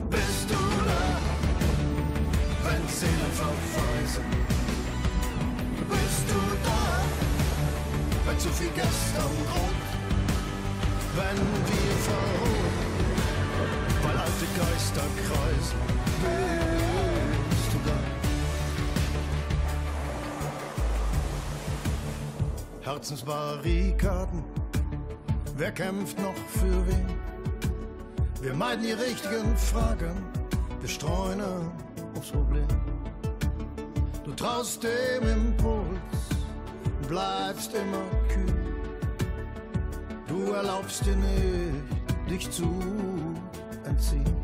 Bist 0.09 0.49
du 0.49 0.55
da, 0.55 1.03
wenn 2.65 2.87
Seelen 2.89 3.31
verweisen? 3.31 4.25
Bist 5.87 6.25
du 6.27 6.41
da, 6.65 6.83
wenn 8.25 8.39
zu 8.39 8.49
viel 8.49 8.71
gestern 8.75 9.31
droht? 9.47 9.81
Wenn 11.15 11.37
wir 11.65 11.95
verrohen, 12.03 12.90
weil 14.03 14.17
alte 14.17 14.45
Geister 14.57 15.05
kreisen? 15.27 15.79
Bist 17.49 17.73
du 17.73 17.79
da? 17.85 17.97
Herzensbarrikaden, 22.91 24.43
wer 25.55 25.71
kämpft 25.71 26.19
noch 26.19 26.35
für 26.47 26.87
wen? 26.87 27.07
Wir 28.41 28.53
meiden 28.55 28.83
die 28.83 28.93
richtigen 28.93 29.55
Fragen, 29.55 30.25
wir 30.79 30.89
streuen 30.89 31.41
aufs 32.15 32.31
Problem. 32.31 32.67
Du 34.23 34.31
traust 34.33 34.83
dem 34.83 35.27
Impuls, 35.27 35.99
bleibst 37.07 37.73
immer 37.73 38.05
kühl. 38.29 38.71
Du 40.27 40.53
erlaubst 40.53 41.05
dir 41.05 41.15
nicht, 41.15 42.29
dich 42.29 42.49
zu 42.49 42.63
see. 44.01 44.40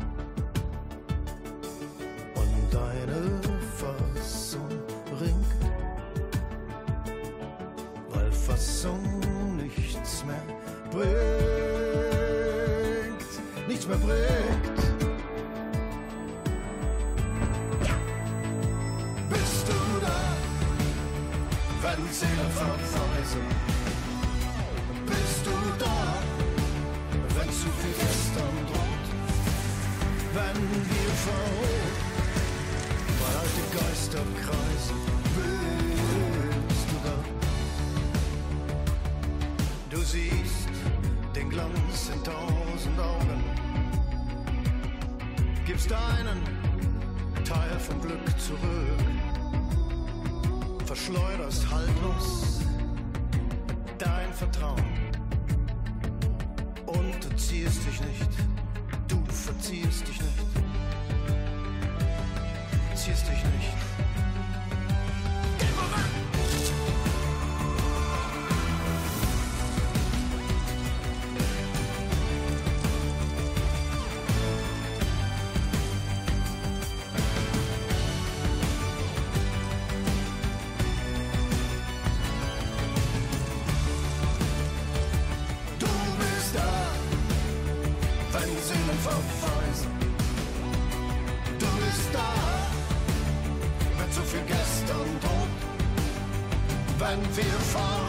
Wenn 97.38 97.46
wir 97.46 98.07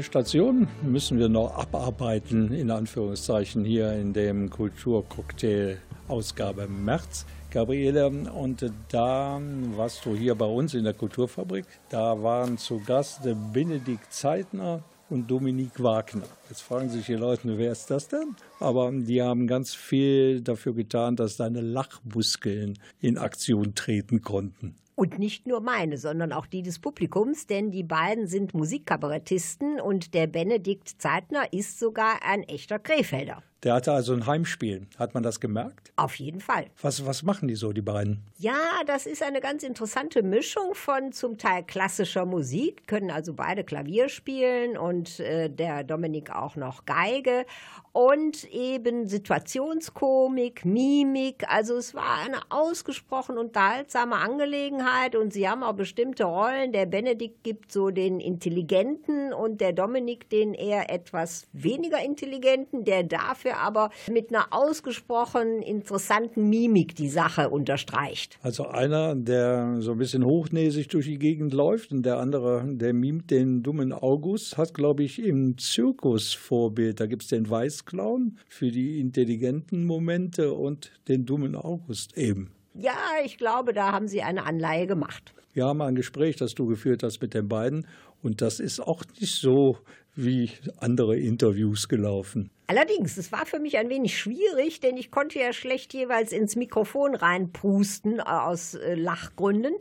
Eine 0.00 0.06
Station 0.06 0.66
müssen 0.80 1.18
wir 1.18 1.28
noch 1.28 1.54
abarbeiten, 1.54 2.54
in 2.54 2.70
Anführungszeichen, 2.70 3.66
hier 3.66 3.92
in 3.92 4.14
dem 4.14 4.48
Kulturcocktail 4.48 5.76
Ausgabe 6.08 6.66
März. 6.68 7.26
Gabriele, 7.50 8.06
und 8.06 8.64
da 8.88 9.38
warst 9.76 10.06
du 10.06 10.16
hier 10.16 10.36
bei 10.36 10.46
uns 10.46 10.72
in 10.72 10.84
der 10.84 10.94
Kulturfabrik. 10.94 11.66
Da 11.90 12.22
waren 12.22 12.56
zu 12.56 12.80
Gast 12.80 13.28
Benedikt 13.52 14.10
Zeitner 14.10 14.82
und 15.10 15.30
Dominik 15.30 15.82
Wagner. 15.82 16.24
Jetzt 16.48 16.62
fragen 16.62 16.88
sich 16.88 17.04
die 17.04 17.12
Leute, 17.12 17.58
wer 17.58 17.70
ist 17.70 17.90
das 17.90 18.08
denn? 18.08 18.36
Aber 18.58 18.90
die 18.90 19.20
haben 19.20 19.46
ganz 19.46 19.74
viel 19.74 20.40
dafür 20.40 20.72
getan, 20.72 21.14
dass 21.14 21.36
deine 21.36 21.60
Lachmuskeln 21.60 22.78
in 23.02 23.18
Aktion 23.18 23.74
treten 23.74 24.22
konnten. 24.22 24.76
Und 25.00 25.18
nicht 25.18 25.46
nur 25.46 25.62
meine, 25.62 25.96
sondern 25.96 26.30
auch 26.30 26.44
die 26.44 26.60
des 26.60 26.78
Publikums, 26.78 27.46
denn 27.46 27.70
die 27.70 27.84
beiden 27.84 28.26
sind 28.26 28.52
Musikkabarettisten 28.52 29.80
und 29.80 30.12
der 30.12 30.26
Benedikt 30.26 31.00
Zeitner 31.00 31.54
ist 31.54 31.78
sogar 31.78 32.22
ein 32.22 32.42
echter 32.42 32.78
Krefelder. 32.78 33.42
Der 33.62 33.74
hatte 33.74 33.92
also 33.92 34.14
ein 34.14 34.26
Heimspiel. 34.26 34.86
Hat 34.98 35.12
man 35.12 35.22
das 35.22 35.38
gemerkt? 35.38 35.92
Auf 35.96 36.14
jeden 36.14 36.40
Fall. 36.40 36.66
Was, 36.80 37.04
was 37.04 37.22
machen 37.22 37.46
die 37.46 37.56
so, 37.56 37.72
die 37.74 37.82
beiden? 37.82 38.24
Ja, 38.38 38.58
das 38.86 39.04
ist 39.04 39.22
eine 39.22 39.40
ganz 39.40 39.62
interessante 39.62 40.22
Mischung 40.22 40.74
von 40.74 41.12
zum 41.12 41.36
Teil 41.36 41.64
klassischer 41.64 42.24
Musik, 42.24 42.86
können 42.86 43.10
also 43.10 43.34
beide 43.34 43.62
Klavier 43.62 44.08
spielen 44.08 44.78
und 44.78 45.20
äh, 45.20 45.50
der 45.50 45.84
Dominik 45.84 46.34
auch 46.34 46.56
noch 46.56 46.86
Geige 46.86 47.44
und 47.92 48.44
eben 48.50 49.08
Situationskomik, 49.08 50.64
Mimik. 50.64 51.44
Also 51.48 51.76
es 51.76 51.94
war 51.94 52.20
eine 52.24 52.38
ausgesprochen 52.48 53.36
unterhaltsame 53.36 54.16
Angelegenheit 54.16 55.16
und 55.16 55.34
sie 55.34 55.48
haben 55.48 55.62
auch 55.62 55.74
bestimmte 55.74 56.24
Rollen. 56.24 56.72
Der 56.72 56.86
Benedikt 56.86 57.42
gibt 57.42 57.72
so 57.72 57.90
den 57.90 58.20
Intelligenten 58.20 59.34
und 59.34 59.60
der 59.60 59.72
Dominik 59.72 60.30
den 60.30 60.54
eher 60.54 60.90
etwas 60.90 61.46
weniger 61.52 62.02
Intelligenten, 62.02 62.84
der 62.84 63.02
dafür 63.02 63.49
aber 63.56 63.90
mit 64.10 64.30
einer 64.30 64.48
ausgesprochen 64.50 65.62
interessanten 65.62 66.48
Mimik 66.48 66.94
die 66.94 67.08
Sache 67.08 67.50
unterstreicht. 67.50 68.38
Also 68.42 68.66
einer, 68.66 69.14
der 69.14 69.80
so 69.80 69.92
ein 69.92 69.98
bisschen 69.98 70.24
hochnäsig 70.24 70.88
durch 70.88 71.06
die 71.06 71.18
Gegend 71.18 71.52
läuft 71.52 71.92
und 71.92 72.04
der 72.04 72.18
andere, 72.18 72.64
der 72.66 72.92
mimt 72.92 73.30
den 73.30 73.62
dummen 73.62 73.92
August, 73.92 74.56
hat, 74.56 74.74
glaube 74.74 75.02
ich, 75.02 75.22
im 75.22 75.58
Zirkus 75.58 76.32
Vorbild. 76.32 77.00
Da 77.00 77.06
gibt 77.06 77.22
es 77.22 77.28
den 77.28 77.48
Weißclown 77.48 78.38
für 78.48 78.70
die 78.70 79.00
intelligenten 79.00 79.86
Momente 79.86 80.52
und 80.52 80.92
den 81.08 81.24
dummen 81.24 81.54
August 81.54 82.16
eben. 82.16 82.52
Ja, 82.74 82.96
ich 83.24 83.36
glaube, 83.36 83.72
da 83.72 83.92
haben 83.92 84.08
sie 84.08 84.22
eine 84.22 84.44
Anleihe 84.44 84.86
gemacht. 84.86 85.34
Wir 85.52 85.66
haben 85.66 85.82
ein 85.82 85.96
Gespräch, 85.96 86.36
das 86.36 86.54
du 86.54 86.66
geführt 86.66 87.02
hast 87.02 87.20
mit 87.20 87.34
den 87.34 87.48
beiden 87.48 87.86
und 88.22 88.40
das 88.40 88.60
ist 88.60 88.80
auch 88.80 89.02
nicht 89.18 89.34
so 89.34 89.78
wie 90.14 90.50
andere 90.78 91.18
Interviews 91.18 91.88
gelaufen. 91.88 92.50
Allerdings, 92.70 93.16
es 93.16 93.32
war 93.32 93.46
für 93.46 93.58
mich 93.58 93.78
ein 93.78 93.88
wenig 93.88 94.16
schwierig, 94.16 94.78
denn 94.78 94.96
ich 94.96 95.10
konnte 95.10 95.40
ja 95.40 95.52
schlecht 95.52 95.92
jeweils 95.92 96.30
ins 96.30 96.54
Mikrofon 96.54 97.16
reinpusten 97.16 98.20
äh, 98.20 98.22
aus 98.22 98.76
äh, 98.76 98.94
Lachgründen, 98.94 99.74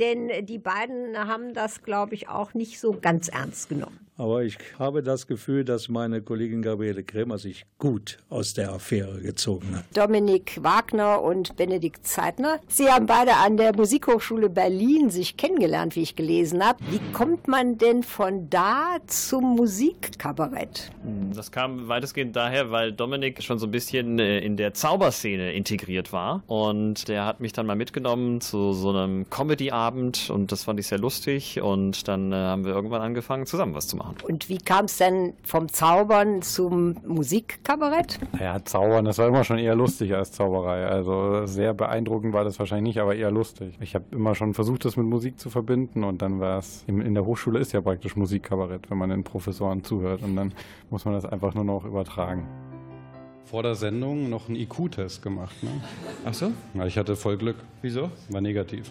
denn 0.00 0.28
die 0.44 0.58
beiden 0.58 1.16
haben 1.16 1.54
das, 1.54 1.84
glaube 1.84 2.16
ich, 2.16 2.28
auch 2.28 2.52
nicht 2.52 2.80
so 2.80 2.98
ganz 3.00 3.28
ernst 3.28 3.68
genommen. 3.68 4.02
Aber 4.18 4.44
ich 4.44 4.58
habe 4.78 5.02
das 5.02 5.26
Gefühl, 5.26 5.64
dass 5.64 5.88
meine 5.88 6.20
Kollegin 6.20 6.60
Gabriele 6.60 7.02
Krämer 7.02 7.38
sich 7.38 7.64
gut 7.78 8.18
aus 8.28 8.52
der 8.52 8.72
Affäre 8.72 9.20
gezogen 9.20 9.74
hat. 9.74 9.84
Dominik 9.94 10.62
Wagner 10.62 11.22
und 11.22 11.56
Benedikt 11.56 12.06
Zeitner. 12.06 12.60
Sie 12.68 12.88
haben 12.88 13.06
beide 13.06 13.36
an 13.36 13.56
der 13.56 13.74
Musikhochschule 13.74 14.50
Berlin 14.50 15.08
sich 15.08 15.38
kennengelernt, 15.38 15.96
wie 15.96 16.02
ich 16.02 16.14
gelesen 16.14 16.64
habe. 16.64 16.78
Wie 16.90 17.00
kommt 17.12 17.48
man 17.48 17.78
denn 17.78 18.02
von 18.02 18.50
da 18.50 18.98
zum 19.06 19.56
Musikkabarett? 19.56 20.92
Das 21.34 21.50
kam 21.50 21.88
weitestgehend 21.88 22.31
daher, 22.32 22.70
weil 22.70 22.92
Dominik 22.92 23.42
schon 23.42 23.58
so 23.58 23.66
ein 23.66 23.70
bisschen 23.70 24.18
äh, 24.18 24.38
in 24.38 24.56
der 24.56 24.74
Zauberszene 24.74 25.52
integriert 25.52 26.12
war. 26.12 26.42
Und 26.46 27.08
der 27.08 27.24
hat 27.24 27.40
mich 27.40 27.52
dann 27.52 27.66
mal 27.66 27.76
mitgenommen 27.76 28.40
zu 28.40 28.72
so 28.72 28.90
einem 28.90 29.28
Comedy-Abend 29.30 30.30
und 30.30 30.52
das 30.52 30.64
fand 30.64 30.80
ich 30.80 30.86
sehr 30.86 30.98
lustig. 30.98 31.60
Und 31.60 32.08
dann 32.08 32.32
äh, 32.32 32.36
haben 32.36 32.64
wir 32.64 32.72
irgendwann 32.74 33.02
angefangen, 33.02 33.46
zusammen 33.46 33.74
was 33.74 33.88
zu 33.88 33.96
machen. 33.96 34.16
Und 34.26 34.48
wie 34.48 34.58
kam 34.58 34.86
es 34.86 34.96
denn 34.98 35.34
vom 35.42 35.68
Zaubern 35.68 36.42
zum 36.42 36.96
Musikkabarett? 37.06 38.18
Ja, 38.40 38.64
Zaubern, 38.64 39.04
das 39.04 39.18
war 39.18 39.28
immer 39.28 39.44
schon 39.44 39.58
eher 39.58 39.74
lustig 39.74 40.14
als 40.14 40.32
Zauberei. 40.32 40.86
Also 40.86 41.46
sehr 41.46 41.74
beeindruckend 41.74 42.32
war 42.32 42.44
das 42.44 42.58
wahrscheinlich 42.58 42.94
nicht, 42.94 43.02
aber 43.02 43.14
eher 43.14 43.30
lustig. 43.30 43.76
Ich 43.80 43.94
habe 43.94 44.04
immer 44.10 44.34
schon 44.34 44.54
versucht, 44.54 44.84
das 44.84 44.96
mit 44.96 45.06
Musik 45.06 45.38
zu 45.38 45.50
verbinden 45.50 46.04
und 46.04 46.22
dann 46.22 46.40
war 46.40 46.58
es, 46.58 46.84
in 46.86 47.14
der 47.14 47.24
Hochschule 47.24 47.58
ist 47.58 47.72
ja 47.72 47.80
praktisch 47.80 48.16
Musikkabarett, 48.16 48.90
wenn 48.90 48.98
man 48.98 49.10
den 49.10 49.24
Professoren 49.24 49.84
zuhört 49.84 50.22
und 50.22 50.36
dann 50.36 50.52
muss 50.90 51.04
man 51.04 51.14
das 51.14 51.24
einfach 51.24 51.54
nur 51.54 51.64
noch 51.64 51.84
übertragen. 51.84 52.21
Vor 53.44 53.62
der 53.62 53.74
Sendung 53.74 54.30
noch 54.30 54.48
einen 54.48 54.56
IQ-Test 54.56 55.22
gemacht. 55.22 55.62
Ne? 55.62 55.70
Ach 56.24 56.34
so? 56.34 56.52
Ja, 56.74 56.86
ich 56.86 56.96
hatte 56.96 57.16
voll 57.16 57.36
Glück. 57.36 57.56
Wieso? 57.82 58.10
War 58.28 58.40
negativ. 58.40 58.90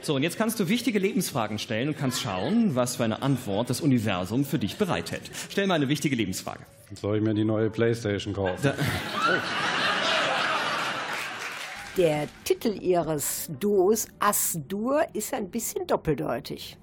So, 0.00 0.14
und 0.14 0.22
jetzt 0.22 0.36
kannst 0.38 0.60
du 0.60 0.68
wichtige 0.68 0.98
Lebensfragen 0.98 1.58
stellen 1.58 1.88
und 1.88 1.98
kannst 1.98 2.20
schauen, 2.20 2.74
was 2.74 2.96
für 2.96 3.04
eine 3.04 3.22
Antwort 3.22 3.70
das 3.70 3.80
Universum 3.80 4.44
für 4.44 4.58
dich 4.58 4.76
bereithält. 4.76 5.30
Stell 5.50 5.66
mal 5.66 5.74
eine 5.74 5.88
wichtige 5.88 6.16
Lebensfrage. 6.16 6.60
Soll 6.94 7.18
ich 7.18 7.22
mir 7.22 7.34
die 7.34 7.44
neue 7.44 7.70
Playstation 7.70 8.34
kaufen? 8.34 8.58
Da, 8.62 8.74
Der 11.96 12.26
Titel 12.42 12.76
ihres 12.80 13.50
Duos 13.60 14.08
As-Dur 14.18 15.02
ist 15.12 15.32
ein 15.32 15.50
bisschen 15.50 15.86
doppeldeutig. 15.86 16.76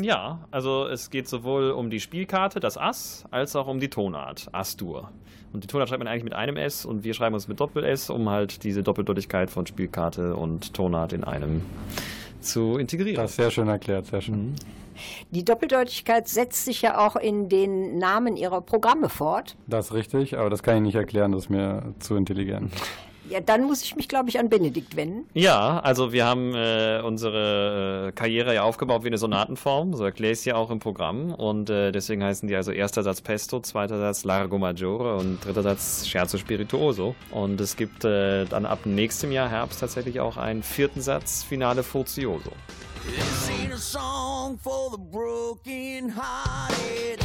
Ja, 0.00 0.46
also 0.50 0.86
es 0.86 1.10
geht 1.10 1.28
sowohl 1.28 1.70
um 1.72 1.90
die 1.90 1.98
Spielkarte, 1.98 2.60
das 2.60 2.78
Ass, 2.78 3.24
als 3.30 3.56
auch 3.56 3.66
um 3.66 3.80
die 3.80 3.88
Tonart, 3.88 4.48
As-Dur. 4.52 5.10
Und 5.52 5.64
die 5.64 5.66
Tonart 5.66 5.88
schreibt 5.88 5.98
man 5.98 6.08
eigentlich 6.08 6.24
mit 6.24 6.34
einem 6.34 6.56
S 6.56 6.84
und 6.84 7.04
wir 7.04 7.14
schreiben 7.14 7.34
uns 7.34 7.48
mit 7.48 7.58
Doppel-S, 7.58 8.10
um 8.10 8.28
halt 8.28 8.62
diese 8.64 8.82
Doppeldeutigkeit 8.82 9.50
von 9.50 9.66
Spielkarte 9.66 10.36
und 10.36 10.74
Tonart 10.74 11.12
in 11.12 11.24
einem 11.24 11.62
zu 12.40 12.76
integrieren. 12.76 13.16
Das 13.16 13.30
ist 13.30 13.36
sehr 13.36 13.50
schön 13.50 13.68
erklärt, 13.68 14.06
sehr 14.06 14.20
schön. 14.20 14.54
Die 15.30 15.44
Doppeldeutigkeit 15.44 16.28
setzt 16.28 16.64
sich 16.64 16.82
ja 16.82 16.98
auch 16.98 17.16
in 17.16 17.48
den 17.48 17.98
Namen 17.98 18.36
ihrer 18.36 18.60
Programme 18.60 19.08
fort. 19.08 19.56
Das 19.66 19.86
ist 19.86 19.94
richtig, 19.94 20.38
aber 20.38 20.50
das 20.50 20.62
kann 20.62 20.76
ich 20.76 20.82
nicht 20.82 20.94
erklären, 20.96 21.32
das 21.32 21.44
ist 21.44 21.50
mir 21.50 21.94
zu 21.98 22.16
intelligent. 22.16 22.72
Ja, 23.28 23.40
dann 23.40 23.64
muss 23.64 23.82
ich 23.82 23.96
mich, 23.96 24.08
glaube 24.08 24.28
ich, 24.28 24.38
an 24.38 24.48
Benedikt 24.48 24.96
wenden. 24.96 25.28
Ja, 25.34 25.80
also 25.80 26.12
wir 26.12 26.24
haben 26.24 26.54
äh, 26.54 27.00
unsere 27.04 28.08
äh, 28.08 28.12
Karriere 28.12 28.54
ja 28.54 28.62
aufgebaut 28.62 29.04
wie 29.04 29.08
eine 29.08 29.18
Sonatenform, 29.18 29.94
so 29.94 30.04
erkläre 30.04 30.32
ich 30.32 30.40
es 30.40 30.44
ja 30.44 30.54
auch 30.56 30.70
im 30.70 30.78
Programm. 30.78 31.34
Und 31.34 31.70
äh, 31.70 31.92
deswegen 31.92 32.22
heißen 32.22 32.48
die 32.48 32.56
also 32.56 32.72
erster 32.72 33.02
Satz 33.02 33.20
Pesto, 33.20 33.60
zweiter 33.60 33.98
Satz 33.98 34.24
Largo 34.24 34.58
Maggiore 34.58 35.16
und 35.16 35.44
dritter 35.44 35.62
Satz 35.62 36.06
Scherzo 36.06 36.38
Spirituoso. 36.38 37.14
Und 37.30 37.60
es 37.60 37.76
gibt 37.76 38.04
äh, 38.04 38.44
dann 38.46 38.66
ab 38.66 38.80
nächstem 38.84 39.32
Jahr 39.32 39.48
Herbst 39.48 39.80
tatsächlich 39.80 40.20
auch 40.20 40.36
einen 40.36 40.62
vierten 40.62 41.00
Satz 41.00 41.42
Finale 41.42 41.82
Furcioso. 41.82 42.52
This 43.04 43.48
ain't 43.48 43.72
a 43.72 43.78
song 43.78 44.58
for 44.58 44.90
the 44.90 44.98
broken 44.98 46.10
hearted. 46.10 47.24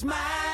smile. 0.00 0.49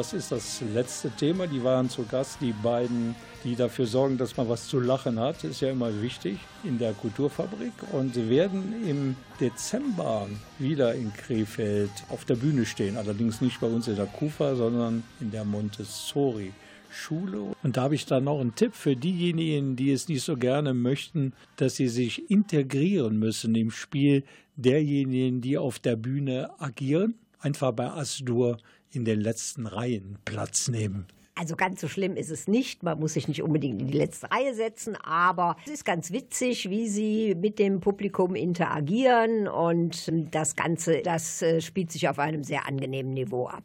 Das 0.00 0.14
ist 0.14 0.32
das 0.32 0.62
letzte 0.72 1.10
Thema. 1.10 1.46
Die 1.46 1.62
waren 1.62 1.90
zu 1.90 2.06
Gast, 2.06 2.38
die 2.40 2.54
beiden, 2.54 3.14
die 3.44 3.54
dafür 3.54 3.84
sorgen, 3.84 4.16
dass 4.16 4.34
man 4.34 4.48
was 4.48 4.66
zu 4.66 4.80
lachen 4.80 5.20
hat. 5.20 5.44
Ist 5.44 5.60
ja 5.60 5.70
immer 5.70 6.00
wichtig 6.00 6.38
in 6.64 6.78
der 6.78 6.94
Kulturfabrik. 6.94 7.74
Und 7.92 8.14
sie 8.14 8.30
werden 8.30 8.82
im 8.88 9.14
Dezember 9.38 10.26
wieder 10.58 10.94
in 10.94 11.12
Krefeld 11.12 11.90
auf 12.08 12.24
der 12.24 12.36
Bühne 12.36 12.64
stehen. 12.64 12.96
Allerdings 12.96 13.42
nicht 13.42 13.60
bei 13.60 13.66
uns 13.66 13.88
in 13.88 13.96
der 13.96 14.06
Kufa, 14.06 14.54
sondern 14.54 15.02
in 15.20 15.30
der 15.30 15.44
Montessori. 15.44 16.52
Schule. 16.92 17.54
Und 17.62 17.76
da 17.76 17.82
habe 17.82 17.94
ich 17.94 18.04
dann 18.06 18.24
noch 18.24 18.40
einen 18.40 18.56
Tipp 18.56 18.74
für 18.74 18.96
diejenigen, 18.96 19.76
die 19.76 19.92
es 19.92 20.08
nicht 20.08 20.24
so 20.24 20.36
gerne 20.36 20.74
möchten, 20.74 21.34
dass 21.54 21.76
sie 21.76 21.86
sich 21.86 22.28
integrieren 22.30 23.16
müssen 23.16 23.54
im 23.54 23.70
Spiel 23.70 24.24
derjenigen, 24.56 25.40
die 25.40 25.56
auf 25.56 25.78
der 25.78 25.94
Bühne 25.94 26.50
agieren. 26.58 27.14
Einfach 27.38 27.70
bei 27.70 27.86
Asdur 27.86 28.58
in 28.92 29.04
den 29.04 29.20
letzten 29.20 29.66
Reihen 29.66 30.18
Platz 30.24 30.68
nehmen. 30.68 31.06
Also 31.40 31.56
ganz 31.56 31.80
so 31.80 31.88
schlimm 31.88 32.16
ist 32.16 32.30
es 32.30 32.48
nicht. 32.48 32.82
Man 32.82 33.00
muss 33.00 33.14
sich 33.14 33.26
nicht 33.26 33.42
unbedingt 33.42 33.80
in 33.80 33.88
die 33.88 33.96
letzte 33.96 34.30
Reihe 34.30 34.54
setzen, 34.54 34.94
aber 34.96 35.56
es 35.64 35.72
ist 35.72 35.84
ganz 35.86 36.12
witzig, 36.12 36.68
wie 36.68 36.86
sie 36.86 37.34
mit 37.34 37.58
dem 37.58 37.80
Publikum 37.80 38.34
interagieren 38.34 39.48
und 39.48 40.12
das 40.32 40.54
Ganze, 40.54 41.00
das 41.02 41.40
äh, 41.40 41.62
spielt 41.62 41.92
sich 41.92 42.10
auf 42.10 42.18
einem 42.18 42.44
sehr 42.44 42.66
angenehmen 42.68 43.14
Niveau 43.14 43.46
ab. 43.46 43.62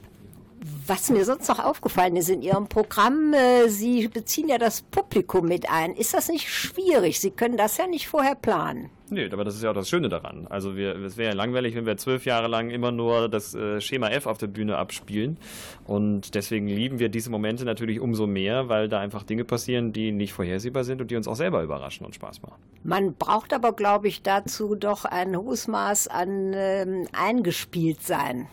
Was 0.87 1.09
mir 1.09 1.25
sonst 1.25 1.49
noch 1.49 1.59
aufgefallen 1.59 2.15
ist 2.15 2.29
in 2.29 2.41
Ihrem 2.41 2.67
Programm, 2.67 3.33
äh, 3.33 3.67
Sie 3.67 4.07
beziehen 4.07 4.47
ja 4.47 4.57
das 4.57 4.81
Publikum 4.81 5.47
mit 5.47 5.69
ein. 5.69 5.95
Ist 5.95 6.13
das 6.13 6.29
nicht 6.29 6.49
schwierig? 6.49 7.19
Sie 7.19 7.31
können 7.31 7.57
das 7.57 7.75
ja 7.75 7.87
nicht 7.87 8.07
vorher 8.07 8.35
planen. 8.35 8.89
Nö, 9.09 9.29
aber 9.31 9.43
das 9.43 9.55
ist 9.55 9.63
ja 9.63 9.69
auch 9.69 9.75
das 9.75 9.87
Schöne 9.87 10.09
daran. 10.09 10.47
Also 10.49 10.75
wir, 10.75 10.95
es 10.95 11.15
wäre 11.15 11.29
ja 11.29 11.35
langweilig, 11.35 11.75
wenn 11.75 11.85
wir 11.85 11.95
zwölf 11.97 12.25
Jahre 12.25 12.47
lang 12.47 12.71
immer 12.71 12.91
nur 12.91 13.29
das 13.29 13.53
äh, 13.53 13.79
Schema 13.79 14.09
F 14.09 14.25
auf 14.25 14.39
der 14.39 14.47
Bühne 14.47 14.77
abspielen. 14.77 15.37
Und 15.85 16.33
deswegen 16.33 16.67
lieben 16.67 16.97
wir 16.97 17.09
diese 17.09 17.29
Momente 17.29 17.65
natürlich 17.65 17.99
umso 17.99 18.25
mehr, 18.25 18.67
weil 18.67 18.89
da 18.89 18.99
einfach 18.99 19.23
Dinge 19.23 19.43
passieren, 19.43 19.93
die 19.93 20.11
nicht 20.11 20.33
vorhersehbar 20.33 20.83
sind 20.83 21.01
und 21.01 21.11
die 21.11 21.15
uns 21.15 21.27
auch 21.27 21.35
selber 21.35 21.61
überraschen 21.61 22.05
und 22.05 22.15
Spaß 22.15 22.41
machen. 22.41 22.61
Man 22.83 23.13
braucht 23.13 23.53
aber, 23.53 23.73
glaube 23.73 24.07
ich, 24.07 24.23
dazu 24.23 24.73
doch 24.73 25.05
ein 25.05 25.37
hohes 25.37 25.67
Maß 25.67 26.07
an 26.07 26.53
ähm, 26.55 27.07
Eingespieltsein. 27.13 28.47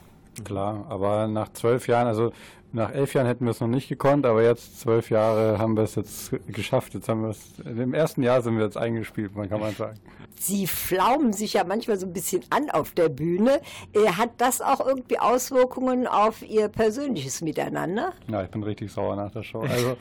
Klar, 0.45 0.87
aber 0.89 1.29
nach 1.29 1.53
zwölf 1.53 1.89
Jahren, 1.89 2.07
also 2.07 2.33
nach 2.73 2.93
elf 2.93 3.15
Jahren 3.15 3.27
hätten 3.27 3.45
wir 3.45 3.51
es 3.51 3.61
noch 3.61 3.69
nicht 3.69 3.89
gekonnt, 3.89 4.27
aber 4.27 4.43
jetzt 4.43 4.81
zwölf 4.81 5.11
Jahre 5.11 5.59
haben 5.59 5.77
wir 5.77 5.85
es 5.85 5.95
jetzt 5.95 6.33
geschafft. 6.49 6.95
Jetzt 6.95 7.09
haben 7.09 7.23
wir 7.23 7.31
es, 7.31 7.41
im 7.65 7.95
ersten 7.95 8.23
Jahr 8.23 8.43
sind 8.43 8.57
wir 8.57 8.65
jetzt 8.65 8.77
eingespielt, 8.77 9.37
man 9.37 9.49
kann 9.49 9.61
man 9.61 9.75
sagen. 9.75 9.99
Sie 10.43 10.67
flaumen 10.67 11.33
sich 11.33 11.53
ja 11.53 11.63
manchmal 11.63 11.99
so 11.99 12.07
ein 12.07 12.13
bisschen 12.13 12.43
an 12.51 12.69
auf 12.71 12.93
der 12.93 13.09
Bühne. 13.09 13.61
Äh, 13.93 14.09
Hat 14.13 14.31
das 14.39 14.61
auch 14.61 14.85
irgendwie 14.85 15.19
Auswirkungen 15.19 16.09
auf 16.09 16.43
Ihr 16.43 16.69
persönliches 16.69 17.43
Miteinander? 17.43 18.13
Ja, 18.27 18.43
ich 18.43 18.51
bin 18.51 18.63
richtig 18.65 18.91
sauer 18.91 19.15
nach 19.15 19.31
der 19.31 19.45
Show. 19.45 19.61
Also, 19.61 19.97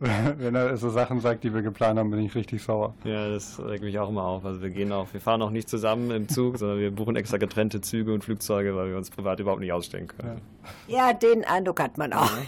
wenn 0.00 0.54
er 0.54 0.76
so 0.76 0.90
Sachen 0.90 1.20
sagt, 1.20 1.44
die 1.44 1.52
wir 1.52 1.62
geplant 1.62 1.98
haben, 1.98 2.10
bin 2.10 2.20
ich 2.20 2.34
richtig 2.34 2.62
sauer. 2.62 2.94
Ja, 3.04 3.28
das 3.28 3.60
regt 3.60 3.82
mich 3.82 3.98
auch 3.98 4.08
immer 4.08 4.24
auf. 4.24 4.44
Also 4.44 4.62
wir 4.62 4.70
gehen 4.70 4.92
auch, 4.92 5.06
wir 5.12 5.20
fahren 5.20 5.42
auch 5.42 5.50
nicht 5.50 5.68
zusammen 5.68 6.10
im 6.10 6.28
Zug, 6.28 6.58
sondern 6.58 6.78
wir 6.78 6.90
buchen 6.90 7.16
extra 7.16 7.36
getrennte 7.36 7.80
Züge 7.80 8.12
und 8.12 8.24
Flugzeuge, 8.24 8.74
weil 8.74 8.90
wir 8.90 8.96
uns 8.96 9.10
privat 9.10 9.38
überhaupt 9.40 9.60
nicht 9.60 9.72
ausstellen 9.72 10.08
können. 10.08 10.40
Ja, 10.86 11.12
den 11.12 11.44
Eindruck 11.44 11.80
hat 11.80 11.97
man 11.98 12.12
auch. 12.12 12.30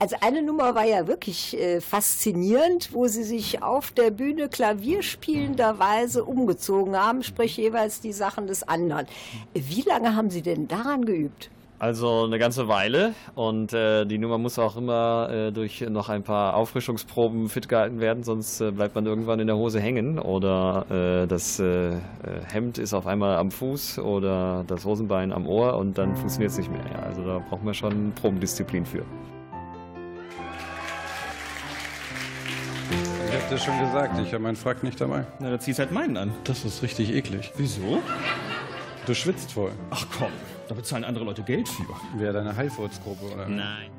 Also 0.00 0.16
eine 0.20 0.42
Nummer 0.42 0.76
war 0.76 0.84
ja 0.84 1.08
wirklich 1.08 1.58
äh, 1.58 1.80
faszinierend, 1.80 2.92
wo 2.92 3.08
Sie 3.08 3.24
sich 3.24 3.62
auf 3.62 3.90
der 3.90 4.10
Bühne 4.10 4.48
klavierspielenderweise 4.48 6.24
umgezogen 6.24 6.96
haben, 6.96 7.24
sprich 7.24 7.56
jeweils 7.56 8.00
die 8.00 8.12
Sachen 8.12 8.46
des 8.46 8.62
anderen. 8.62 9.06
Wie 9.54 9.82
lange 9.82 10.14
haben 10.14 10.30
Sie 10.30 10.42
denn 10.42 10.68
daran 10.68 11.04
geübt? 11.04 11.50
Also 11.80 12.24
eine 12.24 12.40
ganze 12.40 12.66
Weile 12.66 13.14
und 13.36 13.72
äh, 13.72 14.04
die 14.04 14.18
Nummer 14.18 14.36
muss 14.36 14.58
auch 14.58 14.76
immer 14.76 15.28
äh, 15.30 15.52
durch 15.52 15.80
noch 15.82 16.08
ein 16.08 16.24
paar 16.24 16.56
Auffrischungsproben 16.56 17.48
fit 17.48 17.68
gehalten 17.68 18.00
werden, 18.00 18.24
sonst 18.24 18.60
äh, 18.60 18.72
bleibt 18.72 18.96
man 18.96 19.06
irgendwann 19.06 19.38
in 19.38 19.46
der 19.46 19.56
Hose 19.56 19.78
hängen 19.80 20.18
oder 20.18 20.86
äh, 20.90 21.28
das 21.28 21.60
äh, 21.60 21.90
äh, 21.90 22.00
Hemd 22.50 22.78
ist 22.78 22.94
auf 22.94 23.06
einmal 23.06 23.36
am 23.36 23.52
Fuß 23.52 24.00
oder 24.00 24.64
das 24.66 24.84
Hosenbein 24.84 25.32
am 25.32 25.46
Ohr 25.46 25.76
und 25.76 25.98
dann 25.98 26.16
funktioniert 26.16 26.50
es 26.50 26.58
nicht 26.58 26.70
mehr. 26.70 26.84
Ja, 26.92 27.04
also 27.04 27.24
da 27.24 27.38
braucht 27.48 27.62
man 27.62 27.74
schon 27.74 28.12
Probendisziplin 28.12 28.84
für. 28.84 29.04
Ich 33.28 33.34
hab 33.36 33.48
dir 33.50 33.58
schon 33.58 33.78
gesagt, 33.78 34.18
ich 34.18 34.32
habe 34.32 34.42
meinen 34.42 34.56
Frack 34.56 34.82
nicht 34.82 35.00
dabei. 35.00 35.26
Na, 35.38 35.50
da 35.50 35.60
ziehst 35.60 35.78
halt 35.78 35.92
meinen 35.92 36.16
an. 36.16 36.32
Das 36.42 36.64
ist 36.64 36.82
richtig 36.82 37.14
eklig. 37.14 37.52
Wieso? 37.56 38.02
Du 39.06 39.14
schwitzt 39.14 39.52
voll. 39.52 39.70
Ach 39.90 40.04
komm, 40.18 40.32
da 40.68 40.74
bezahlen 40.74 41.04
andere 41.04 41.24
Leute 41.24 41.42
Geld 41.42 41.68
für. 41.68 41.84
Wäre 42.16 42.34
deine 42.34 42.56
Highfoods-Gruppe, 42.56 43.34
oder? 43.34 43.48
Nein. 43.48 43.90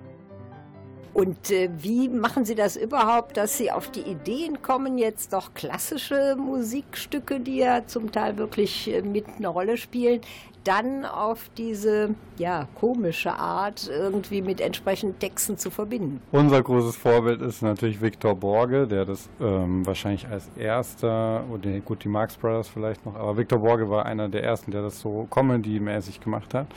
Und 1.13 1.49
äh, 1.51 1.69
wie 1.77 2.07
machen 2.07 2.45
Sie 2.45 2.55
das 2.55 2.77
überhaupt, 2.77 3.35
dass 3.35 3.57
Sie 3.57 3.71
auf 3.71 3.89
die 3.91 4.01
Ideen 4.01 4.61
kommen, 4.61 4.97
jetzt 4.97 5.33
doch 5.33 5.53
klassische 5.53 6.35
Musikstücke, 6.37 7.39
die 7.39 7.57
ja 7.57 7.85
zum 7.85 8.11
Teil 8.11 8.37
wirklich 8.37 8.89
äh, 8.93 9.01
mit 9.01 9.25
einer 9.27 9.49
Rolle 9.49 9.77
spielen, 9.77 10.21
dann 10.69 11.03
auf 11.03 11.49
diese 11.57 12.13
ja, 12.37 12.67
komische 12.75 13.33
Art 13.33 13.89
irgendwie 13.91 14.43
mit 14.43 14.61
entsprechenden 14.61 15.17
Texten 15.17 15.57
zu 15.57 15.71
verbinden? 15.71 16.21
Unser 16.31 16.61
großes 16.61 16.95
Vorbild 16.95 17.41
ist 17.41 17.63
natürlich 17.63 17.99
Viktor 17.99 18.35
Borge, 18.35 18.85
der 18.85 19.03
das 19.03 19.27
ähm, 19.41 19.83
wahrscheinlich 19.87 20.27
als 20.27 20.47
erster, 20.55 21.43
oder 21.51 21.79
gut, 21.79 22.03
die 22.03 22.07
Marx 22.07 22.37
Brothers 22.37 22.69
vielleicht 22.69 23.03
noch, 23.03 23.15
aber 23.15 23.35
Viktor 23.35 23.57
Borge 23.57 23.89
war 23.89 24.05
einer 24.05 24.29
der 24.29 24.43
ersten, 24.43 24.69
der 24.69 24.83
das 24.83 24.99
so 24.99 25.27
Comedy-mäßig 25.31 26.21
gemacht 26.21 26.53
hat. 26.53 26.67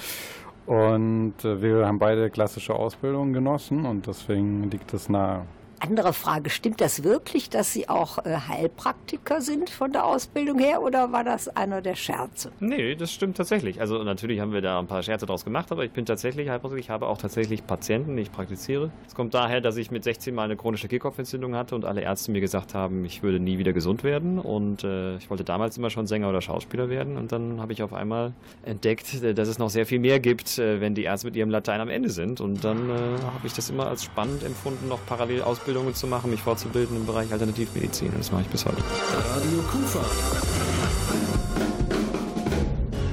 Und 0.65 1.45
äh, 1.45 1.61
wir 1.61 1.87
haben 1.87 1.99
beide 1.99 2.31
klassische 2.31 2.75
Ausbildung 2.75 3.35
genossen 3.35 3.85
und 3.85 4.07
deswegen 4.07 4.71
liegt 4.71 4.95
das 4.95 5.11
nahe. 5.11 5.43
Andere 5.85 6.13
Frage, 6.13 6.49
stimmt 6.49 6.81
das 6.81 7.03
wirklich, 7.03 7.51
dass 7.51 7.73
Sie 7.73 7.89
auch 7.89 8.25
äh, 8.25 8.37
Heilpraktiker 8.37 9.41
sind 9.41 9.69
von 9.69 9.91
der 9.91 10.05
Ausbildung 10.05 10.61
her 10.61 10.81
oder 10.81 11.11
war 11.11 11.25
das 11.25 11.49
einer 11.49 11.83
der 11.83 11.97
Scherze? 11.97 12.53
Nee, 12.61 12.95
das 12.95 13.11
stimmt 13.11 13.37
tatsächlich. 13.37 13.81
Also 13.81 14.01
natürlich 14.05 14.39
haben 14.39 14.53
wir 14.53 14.61
da 14.61 14.79
ein 14.79 14.87
paar 14.87 15.03
Scherze 15.03 15.27
draus 15.27 15.45
gemacht, 15.45 15.73
aber 15.73 15.85
ich 15.85 15.91
bin 15.91 16.07
tatsächlich 16.07 16.49
Heilpraktiker. 16.49 16.79
Ich 16.79 16.89
habe 16.89 17.09
auch 17.09 17.19
tatsächlich 17.19 17.67
Patienten, 17.67 18.15
die 18.15 18.23
ich 18.23 18.31
praktiziere. 18.31 18.93
Es 19.09 19.17
kommt 19.17 19.35
daher, 19.35 19.61
dass 19.61 19.77
ich 19.77 19.91
mit 19.91 20.05
16 20.05 20.33
mal 20.33 20.45
eine 20.45 20.55
chronische 20.55 20.87
Kehlkopfentzündung 20.87 21.57
hatte 21.57 21.75
und 21.75 21.85
alle 21.85 22.03
Ärzte 22.03 22.31
mir 22.31 22.41
gesagt 22.41 22.75
haben, 22.75 23.05
ich 23.05 23.25
würde 23.25 23.41
nie 23.41 23.59
wieder 23.59 23.73
gesund 23.73 24.05
werden. 24.05 24.39
Und 24.39 24.85
äh, 24.85 25.17
ich 25.17 25.31
wollte 25.31 25.43
damals 25.43 25.79
immer 25.79 25.91
schon 25.91 26.07
Sänger 26.07 26.29
oder 26.29 26.41
Schauspieler 26.41 26.91
werden. 26.91 27.17
Und 27.17 27.33
dann 27.33 27.61
habe 27.61 27.73
ich 27.73 27.83
auf 27.83 27.93
einmal 27.93 28.35
entdeckt, 28.63 29.21
äh, 29.21 29.35
dass 29.35 29.49
es 29.49 29.59
noch 29.59 29.71
sehr 29.71 29.85
viel 29.85 29.99
mehr 29.99 30.21
gibt, 30.21 30.61
äh, 30.61 30.81
wenn 30.81 30.95
die 30.95 31.03
Ärzte 31.03 31.27
mit 31.27 31.35
ihrem 31.35 31.51
Latein 31.51 31.81
am 31.81 31.89
Ende 31.89 32.11
sind. 32.11 32.41
Und 32.41 32.63
dann 32.63 32.89
äh, 32.89 32.93
habe 32.93 33.47
ich 33.49 33.53
das 33.53 33.69
immer 33.69 33.89
als 33.89 34.05
spannend 34.05 34.45
empfunden, 34.45 34.87
noch 34.89 35.05
parallel 35.07 35.43
Ausbildungen 35.73 35.95
zu 35.95 36.07
machen, 36.07 36.31
mich 36.31 36.43
fortzubilden 36.43 36.97
im 36.99 37.07
Bereich 37.07 37.33
Alternativmedizin. 37.33 38.09
Und 38.09 38.19
das 38.19 38.31
mache 38.31 38.43
ich 38.43 38.49
bis 38.49 38.67
heute. 38.67 38.77
Radio 38.77 39.63
Kufa. 39.71 40.05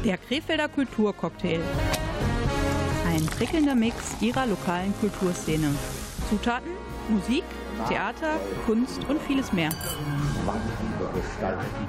Der 0.03 0.18
Krefelder 0.18 0.68
Kulturcocktail. 0.68 1.62
Ein 3.07 3.26
prickelnder 3.28 3.76
Mix 3.76 3.95
ihrer 4.20 4.45
lokalen 4.45 4.93
Kulturszene. 4.99 5.74
Zutaten, 6.30 6.72
Musik, 7.07 7.45
Theater, 7.88 8.40
Kunst 8.66 9.00
und 9.08 9.22
vieles 9.22 9.54
mehr. 9.54 9.70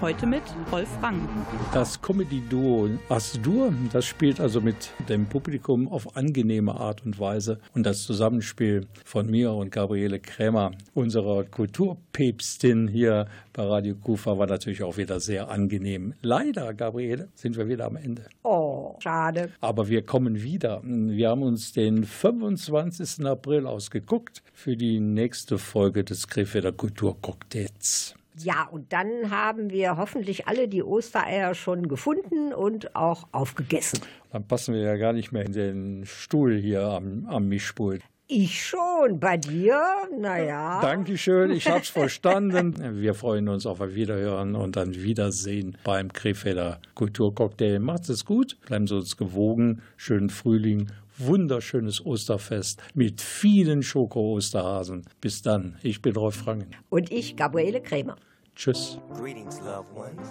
Heute 0.01 0.27
mit 0.27 0.43
Rolf 0.71 0.89
Rang. 1.03 1.29
Das 1.73 2.01
Comedy-Duo 2.01 2.91
Asdur, 3.09 3.73
das 3.93 4.07
spielt 4.07 4.41
also 4.41 4.61
mit 4.61 4.93
dem 5.09 5.27
Publikum 5.27 5.89
auf 5.89 6.17
angenehme 6.17 6.75
Art 6.75 7.05
und 7.05 7.19
Weise. 7.19 7.59
Und 7.75 7.85
das 7.85 8.05
Zusammenspiel 8.05 8.87
von 9.05 9.31
mir 9.31 9.53
und 9.53 9.73
Gabriele 9.73 10.21
Krämer, 10.21 10.73
unserer 10.95 11.45
Kulturpäpstin 11.45 12.89
hier 12.89 13.27
bei 13.61 13.67
Radio 13.67 13.95
Kufa, 13.95 14.39
war 14.39 14.47
natürlich 14.47 14.83
auch 14.83 14.97
wieder 14.97 15.21
sehr 15.21 15.51
angenehm. 15.51 16.15
Leider, 16.23 16.73
Gabriele, 16.73 17.29
sind 17.35 17.59
wir 17.59 17.69
wieder 17.69 17.87
am 17.87 17.97
Ende. 17.97 18.25
Oh, 18.43 18.97
schade. 19.01 19.51
Aber 19.61 19.89
wir 19.89 20.03
kommen 20.03 20.43
wieder. 20.43 20.81
Wir 20.83 21.29
haben 21.29 21.43
uns 21.43 21.73
den 21.73 22.05
25. 22.05 23.27
April 23.27 23.67
ausgeguckt 23.67 24.43
für 24.55 24.77
die 24.77 24.99
nächste 24.99 25.59
Folge 25.59 26.05
des 26.05 26.29
Krefelder 26.29 26.73
Kulturcocktails. 26.73 28.15
Ja, 28.39 28.67
und 28.71 28.95
dann 28.95 29.31
haben 29.31 29.71
wir 29.71 29.99
hoffentlich 29.99 30.49
alle 30.49 30.67
die 30.67 30.83
Ostereier 30.83 31.55
schon 31.55 31.87
gefunden 31.89 32.55
und 32.55 32.97
auch 32.97 33.25
aufgegessen. 33.33 34.01
Dann 34.33 34.47
passen 34.47 34.73
wir 34.73 34.81
ja 34.81 34.97
gar 34.97 35.13
nicht 35.13 35.33
mehr 35.33 35.45
in 35.45 35.53
den 35.53 36.07
Stuhl 36.07 36.57
hier 36.57 36.85
am, 36.85 37.27
am 37.27 37.47
Mischpult. 37.49 38.03
Ich 38.33 38.65
schon, 38.65 39.19
bei 39.19 39.37
dir? 39.37 39.83
Naja. 40.17 40.81
Dankeschön, 40.81 41.51
ich 41.51 41.69
hab's 41.69 41.89
verstanden. 41.89 43.01
Wir 43.03 43.15
freuen 43.15 43.49
uns 43.49 43.67
auf 43.67 43.81
ein 43.81 43.97
Wiederhören 43.97 44.55
und 44.55 44.79
ein 44.79 44.95
Wiedersehen 44.95 45.77
beim 45.83 46.13
Krefelder 46.13 46.81
Kulturcocktail. 46.95 47.81
Macht's 47.81 48.09
es 48.09 48.25
gut, 48.25 48.57
bleiben 48.67 48.87
Sie 48.87 48.95
uns 48.95 49.17
gewogen. 49.17 49.83
Schönen 49.97 50.31
Frühling, 50.31 50.93
wunderschönes 51.19 52.07
Osterfest 52.07 52.81
mit 52.95 53.21
vielen 53.21 53.83
Schoko-Osterhasen. 53.83 55.07
Bis 55.21 55.43
dann, 55.43 55.77
ich 55.83 56.01
bin 56.01 56.15
Rolf 56.15 56.37
Frangen. 56.37 56.71
Und 56.89 57.11
ich, 57.11 57.35
Gabriele 57.35 57.81
Krämer. 57.81 58.15
Tschüss. 58.55 58.99
Greetings, 59.13 59.59
loved 59.63 59.93
ones. 59.93 60.29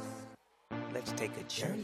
Let's 0.94 1.14
take 1.16 1.34
a 1.38 1.44
journey. 1.50 1.84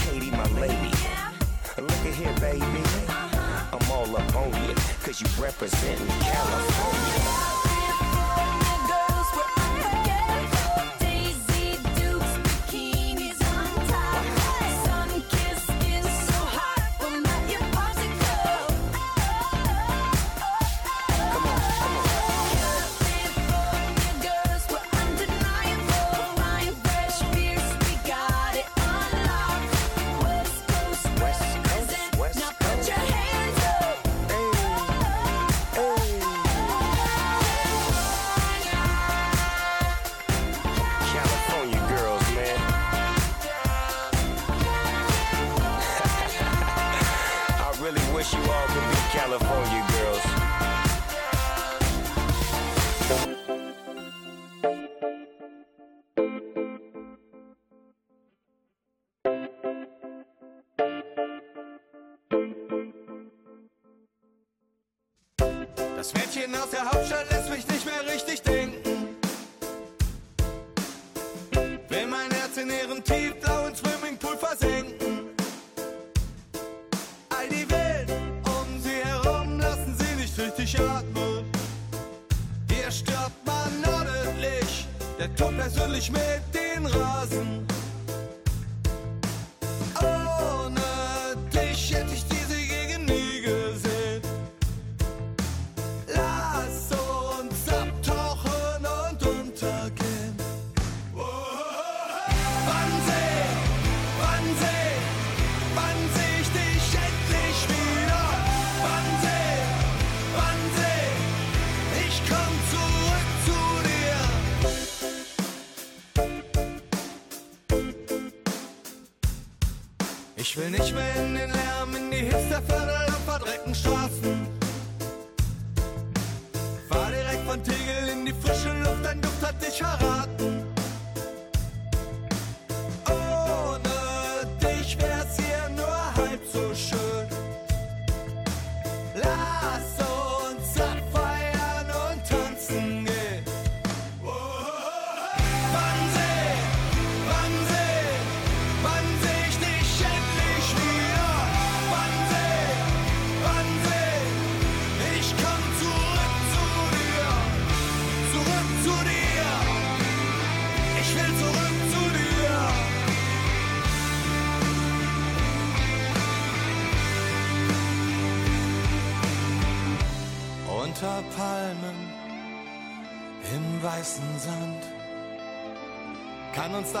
my 0.31 0.45
lady. 0.59 0.91
Look 1.77 2.05
at 2.05 2.13
here, 2.13 2.33
baby. 2.39 2.83
I'm 3.73 3.91
all 3.91 4.15
up 4.15 4.35
on 4.35 4.53
you, 4.67 4.75
cause 5.03 5.21
you 5.21 5.27
representing 5.41 6.07
California. 6.07 7.50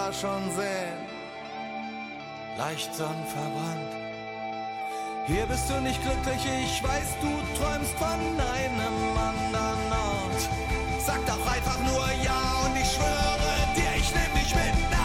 Wasser 0.01 0.13
schon 0.13 0.43
sehen. 0.55 0.97
Leicht 2.57 2.93
sonnenverbrannt. 2.95 3.91
Hier 5.27 5.45
bist 5.45 5.69
du 5.69 5.79
nicht 5.81 6.01
glücklich, 6.01 6.43
ich 6.63 6.83
weiß, 6.83 7.15
du 7.21 7.29
träumst 7.57 7.93
von 7.93 8.07
einem 8.07 9.17
anderen 9.29 9.91
Ort. 9.91 10.49
Sag 10.99 11.25
doch 11.25 11.45
einfach 11.51 11.79
nur 11.79 12.05
ja 12.23 12.41
und 12.65 12.75
ich 12.81 12.91
schwöre 12.91 13.53
dir, 13.75 13.91
ich 13.97 14.13
nehm 14.13 14.33
dich 14.33 14.55
mit. 14.55 15.00